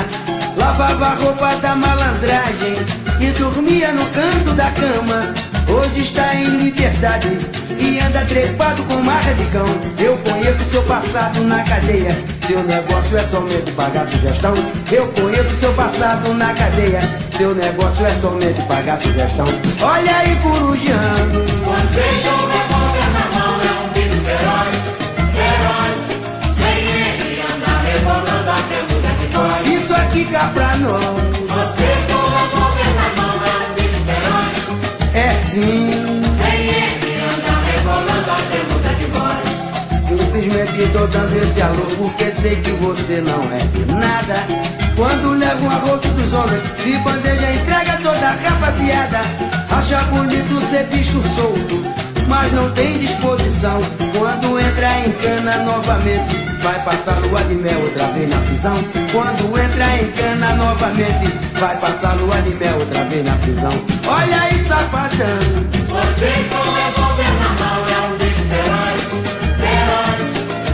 Lavava 0.57 1.07
a 1.07 1.15
roupa 1.15 1.57
da 1.57 1.75
malandragem 1.75 2.77
e 3.19 3.27
dormia 3.39 3.93
no 3.93 4.05
canto 4.07 4.51
da 4.55 4.71
cama. 4.73 5.33
Hoje 5.69 6.01
está 6.01 6.35
em 6.35 6.45
liberdade 6.45 7.39
e 7.79 7.99
anda 7.99 8.25
trepado 8.27 8.83
com 8.85 8.97
marca 8.97 9.33
de 9.33 9.45
cão. 9.47 9.65
Eu 9.99 10.19
conheço 10.19 10.65
seu 10.71 10.83
passado 10.83 11.41
na 11.45 11.63
cadeia. 11.63 12.23
Seu 12.47 12.63
negócio 12.65 13.17
é 13.17 13.23
somente 13.23 13.73
pagar 13.73 14.07
sugestão. 14.07 14.55
Eu 14.91 15.07
conheço 15.13 15.61
seu 15.61 15.73
passado 15.73 16.35
na 16.35 16.53
cadeia. 16.53 17.01
Seu 17.31 17.55
negócio 17.55 18.05
é 18.05 18.11
somente 18.21 18.61
pagar 18.63 19.01
sugestão. 19.01 19.47
Olha 19.81 20.17
aí, 20.19 20.37
corujando. 20.43 21.43
Você 21.43 22.29
com 22.29 22.47
revólver 22.53 23.09
na 23.15 23.39
mão 23.39 23.61
é 23.63 23.87
um 23.87 24.72
Isso 29.83 29.95
aqui 29.95 30.25
cá 30.27 30.51
pra 30.55 30.77
nós. 30.77 31.03
Você 31.03 31.89
com 32.09 32.23
revólver 32.39 32.91
na 32.97 33.23
mão 33.23 33.35
é 33.45 33.83
feroz, 34.07 35.15
É 35.15 35.31
sim. 35.51 35.91
sem 36.41 36.61
ele 36.67 37.13
anda 37.21 37.55
rebolando 37.73 38.31
até 38.31 38.59
muda 38.73 38.95
de 38.95 39.05
voz. 39.07 39.43
Simplesmente 40.07 40.93
tô 40.93 41.07
dando 41.07 41.37
esse 41.43 41.63
alô 41.63 41.87
porque 41.99 42.31
sei 42.33 42.57
que 42.57 42.71
você 42.73 43.21
não 43.23 43.43
é 43.53 43.63
nada. 43.99 44.35
Quando 44.97 45.35
leva 45.39 45.65
um 45.65 45.71
arroz 45.71 46.01
dos 46.03 46.33
homens, 46.33 46.63
de 46.85 46.97
bandeja 46.99 47.53
entrega 47.53 47.97
toda 48.03 48.27
a 48.29 48.33
rapaziada. 48.33 49.21
Acha 49.71 50.03
bonito 50.05 50.61
ser 50.71 50.85
bicho 50.85 51.23
solto, 51.35 51.83
mas 52.29 52.53
não 52.53 52.71
tem 52.73 52.99
disposição. 52.99 53.81
Quando 54.17 54.61
entra 54.61 54.99
em 55.01 55.13
cana 55.13 55.57
novamente, 55.65 56.52
vai 56.63 56.79
passar 56.85 57.19
lua 57.21 57.43
de 57.45 57.55
mel 57.57 57.81
outra 57.81 58.07
vez 58.09 58.29
na 58.29 58.37
prisão. 58.39 58.77
Quando 59.13 59.59
entra 59.59 59.97
em 59.97 60.11
cana 60.13 60.55
novamente, 60.55 61.29
vai 61.59 61.77
passar 61.79 62.15
lua 62.17 62.41
de 62.43 62.51
mel 62.55 62.75
outra 62.75 63.05
vez 63.05 63.25
na 63.25 63.35
prisão. 63.37 63.73
Olha 64.07 64.41
aí, 64.43 64.65
safadão. 64.67 65.39
Você 65.89 66.33
com 66.51 66.71
revólver 66.71 67.33
na 67.41 67.49
mão 67.61 67.81
é 67.89 67.99
um 68.09 68.17
bicho 68.19 68.43
feroz, 68.51 69.03
feroz. 69.61 70.25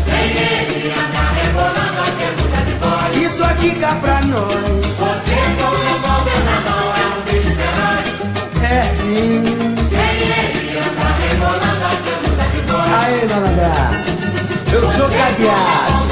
Sem 0.09 0.29
ele 0.31 0.93
anda 0.93 1.25
rebolando 1.41 2.01
até 2.09 2.27
muda 2.37 2.61
de 2.67 2.75
voz. 2.75 3.33
Isso 3.33 3.45
aqui 3.45 3.71
cá 3.81 3.95
pra 4.01 4.21
nós. 4.23 4.55
Você 4.99 5.39
com 5.59 5.71
revólver 5.71 6.41
na 6.45 6.61
mão 6.71 6.87
é 6.95 7.07
um 7.09 7.23
bicho 7.25 7.55
feroz, 7.57 8.09
É 8.63 8.85
sim. 8.97 9.43
sem 9.91 10.17
ele 10.21 10.79
anda 10.79 11.09
rebolando 11.29 11.85
até 11.87 12.13
muda 12.29 12.45
de 12.53 12.61
voz. 12.71 12.89
Aí, 12.95 13.29
malandra, 13.29 13.75
eu 14.73 14.91
sou 14.93 15.09
cadeado. 15.09 16.09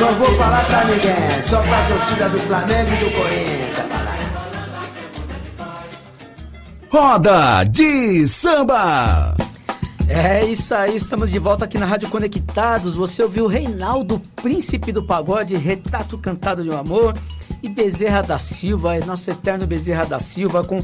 Não 0.00 0.14
vou 0.14 0.36
falar 0.36 0.64
pra 0.64 0.84
ninguém, 0.84 1.42
só 1.42 1.62
pra 1.62 1.86
torcida 1.86 2.28
do 2.28 2.38
Flamengo 2.40 2.90
e 2.92 2.96
do 2.96 3.10
Corinthians. 3.12 3.62
Roda 6.90 7.64
de 7.64 8.28
Samba. 8.28 9.34
É 10.08 10.44
isso 10.44 10.74
aí, 10.74 10.96
estamos 10.96 11.30
de 11.30 11.38
volta 11.38 11.64
aqui 11.64 11.78
na 11.78 11.86
Rádio 11.86 12.08
Conectados. 12.10 12.94
Você 12.94 13.22
ouviu 13.22 13.46
Reinaldo, 13.46 14.20
Príncipe 14.36 14.92
do 14.92 15.02
Pagode, 15.02 15.56
Retrato 15.56 16.18
Cantado 16.18 16.62
de 16.62 16.68
um 16.68 16.76
Amor 16.76 17.14
e 17.62 17.68
Bezerra 17.68 18.22
da 18.22 18.38
Silva, 18.38 18.96
é 18.96 19.04
nosso 19.04 19.30
eterno 19.30 19.66
Bezerra 19.66 20.04
da 20.04 20.18
Silva 20.18 20.64
com 20.64 20.78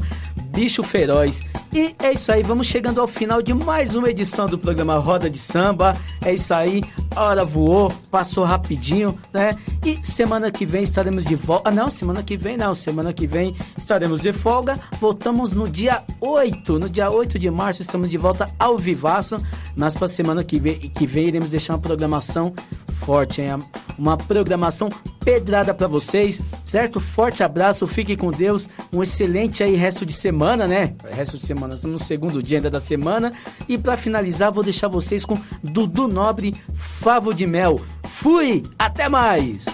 Bicho 0.51 0.81
Feroz. 0.81 1.45
E 1.73 1.95
é 1.99 2.13
isso 2.13 2.31
aí, 2.31 2.41
vamos 2.41 2.67
chegando 2.67 2.99
ao 3.01 3.07
final 3.07 3.41
de 3.41 3.53
mais 3.53 3.95
uma 3.95 4.09
edição 4.09 4.47
do 4.47 4.57
programa 4.57 4.97
Roda 4.97 5.29
de 5.29 5.37
Samba. 5.37 5.95
É 6.23 6.33
isso 6.33 6.53
aí, 6.53 6.83
a 7.15 7.23
hora 7.23 7.45
voou, 7.45 7.91
passou 8.11 8.43
rapidinho, 8.43 9.17
né? 9.33 9.55
E 9.85 9.99
semana 10.03 10.51
que 10.51 10.65
vem 10.65 10.83
estaremos 10.83 11.25
de 11.25 11.35
volta. 11.35 11.69
Ah, 11.69 11.71
não, 11.71 11.89
semana 11.89 12.23
que 12.23 12.37
vem 12.37 12.57
não, 12.57 12.75
semana 12.75 13.13
que 13.13 13.25
vem 13.25 13.55
estaremos 13.77 14.21
de 14.21 14.31
folga. 14.31 14.79
Voltamos 14.99 15.53
no 15.53 15.67
dia 15.67 16.03
8, 16.21 16.79
no 16.79 16.89
dia 16.89 17.09
8 17.09 17.39
de 17.39 17.49
março, 17.49 17.81
estamos 17.81 18.09
de 18.09 18.17
volta 18.17 18.49
ao 18.59 18.77
Vivaço. 18.77 19.37
Mas 19.75 19.95
para 19.95 20.07
semana 20.07 20.43
que 20.43 20.59
vem, 20.59 20.79
que 20.79 21.07
vem 21.07 21.27
iremos 21.27 21.49
deixar 21.49 21.73
uma 21.73 21.79
programação 21.79 22.53
forte, 22.99 23.41
hein? 23.41 23.59
Uma 23.97 24.15
programação 24.15 24.89
pedrada 25.23 25.73
para 25.73 25.87
vocês, 25.87 26.41
certo? 26.65 26.99
Forte 26.99 27.43
abraço, 27.43 27.85
fique 27.85 28.15
com 28.15 28.31
Deus, 28.31 28.69
um 28.93 29.03
excelente 29.03 29.63
aí 29.63 29.75
resto 29.75 30.05
de 30.05 30.13
semana, 30.13 30.67
né? 30.67 30.95
Resto 31.11 31.37
de 31.37 31.45
semana, 31.45 31.75
no 31.83 31.99
segundo 31.99 32.41
dia 32.41 32.57
ainda 32.57 32.69
da 32.69 32.79
semana. 32.79 33.31
E 33.67 33.77
para 33.77 33.97
finalizar, 33.97 34.51
vou 34.51 34.63
deixar 34.63 34.87
vocês 34.87 35.25
com 35.25 35.37
Dudu 35.63 36.07
Nobre, 36.07 36.55
Favo 36.99 37.33
de 37.33 37.47
Mel. 37.47 37.79
Fui, 38.03 38.63
até 38.77 39.07
mais! 39.07 39.65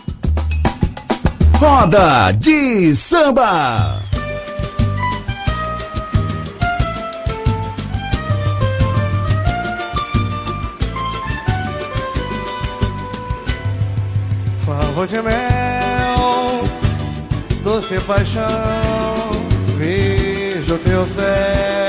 Roda 1.55 2.32
de 2.34 2.93
Samba! 2.95 3.99
Favo 14.63 15.07
de 15.07 15.21
mel, 15.21 16.63
doce 17.63 17.99
paixão, 18.01 18.43
vejo 19.78 20.78
teu 20.80 21.05
céu, 21.05 21.85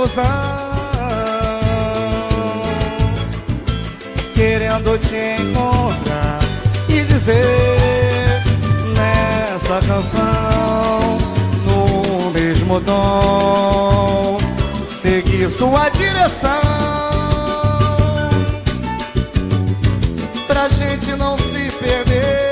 ilusão, 0.00 0.24
querendo 4.34 4.98
te 4.98 5.42
encontrar 5.42 6.38
e 6.88 7.02
dizer 7.02 8.42
nessa 8.96 9.86
canção, 9.86 11.18
no 11.66 12.30
mesmo 12.30 12.80
tom 12.80 14.38
seguir 15.02 15.50
sua 15.50 15.90
direção. 15.90 16.60
Pra 20.46 20.68
gente 20.68 21.12
não 21.16 21.36
se 21.36 21.70
perder. 21.78 22.50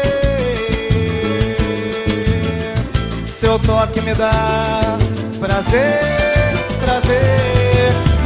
Seu 3.41 3.59
toque 3.61 4.01
me 4.03 4.15
dá 4.15 4.99
prazer, 5.41 6.38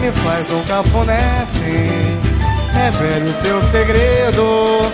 Me 0.00 0.12
faz 0.12 0.52
um 0.52 0.62
cafuné, 0.64 1.46
sim. 1.52 2.20
Revele 2.72 3.30
o 3.30 3.42
seu 3.42 3.62
segredo. 3.70 4.92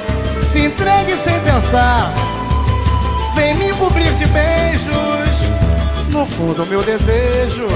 Se 0.52 0.66
entregue 0.66 1.16
sem 1.24 1.40
pensar. 1.40 2.12
Vem 3.34 3.54
me 3.54 3.72
cobrir 3.74 4.12
de 4.14 4.26
beijos. 4.26 6.12
No 6.12 6.26
fundo, 6.26 6.66
meu 6.66 6.82
desejo 6.82 7.66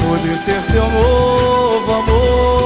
poder 0.00 0.38
ser 0.44 0.62
seu 0.72 0.90
novo 0.90 1.92
amor, 1.92 2.59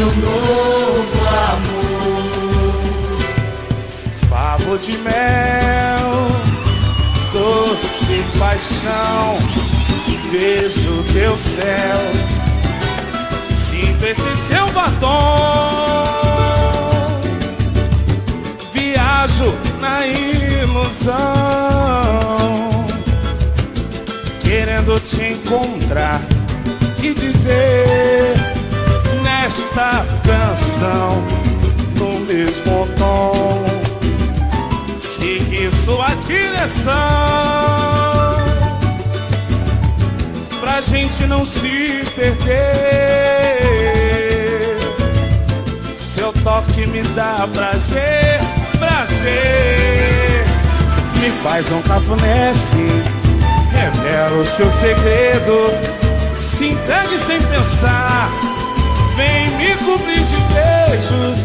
seu 0.00 0.06
novo 0.16 1.20
amor. 1.52 2.80
Favo 4.30 4.78
de 4.78 4.96
mel, 4.98 6.28
doce 7.34 8.24
paixão, 8.38 9.36
vejo 10.30 11.04
teu 11.12 11.36
céu, 11.36 11.98
sinto 13.54 14.06
esse 14.06 14.36
seu 14.48 14.66
batom, 14.68 15.10
viajo 18.72 19.54
na 19.82 20.06
ilusão, 20.06 21.20
querendo 24.42 24.98
te 25.00 25.24
encontrar 25.34 26.22
e 27.02 27.12
dizer 27.12 28.39
nesta 29.80 30.04
canção, 30.26 31.24
no 31.96 32.20
mesmo 32.20 32.86
tom 32.98 33.64
seguir 35.00 35.72
sua 35.72 36.08
direção. 36.26 36.92
Pra 40.60 40.82
gente 40.82 41.26
não 41.26 41.44
se 41.44 42.04
perder. 42.14 42.40
Seu 45.98 46.32
toque 46.44 46.86
me 46.86 47.02
dá 47.14 47.48
prazer, 47.52 48.40
prazer. 48.78 50.44
Me 51.16 51.30
faz 51.42 51.72
um 51.72 51.80
cafuné, 51.82 52.52
sim. 52.54 53.02
Revela 53.72 54.42
o 54.42 54.44
seu 54.44 54.70
segredo. 54.70 55.70
Se 56.40 56.68
entregue 56.68 57.18
sem 57.18 57.40
pensar. 57.40 58.29
Me 59.60 59.76
cobrir 59.76 60.24
de 60.24 60.36
beijos. 60.54 61.38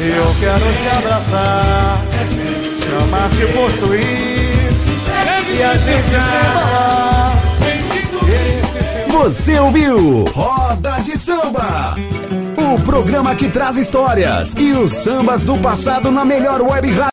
Eu 0.00 0.26
quero 0.40 0.66
te 0.72 0.88
abraçar, 0.98 2.04
te 2.80 2.88
amar, 3.02 3.30
te 3.30 3.46
possuir, 3.52 4.70
e 5.56 5.62
a 5.62 5.74
gente 5.76 6.16
amar. 6.16 7.06
Você 9.08 9.58
ouviu 9.58 10.24
Roda 10.34 11.00
de 11.02 11.16
Samba, 11.16 11.94
o 12.74 12.80
programa 12.80 13.34
que 13.34 13.48
traz 13.48 13.76
histórias 13.76 14.54
e 14.58 14.72
os 14.72 14.92
sambas 14.92 15.44
do 15.44 15.56
passado 15.58 16.10
na 16.10 16.24
melhor 16.24 16.60
web. 16.62 16.96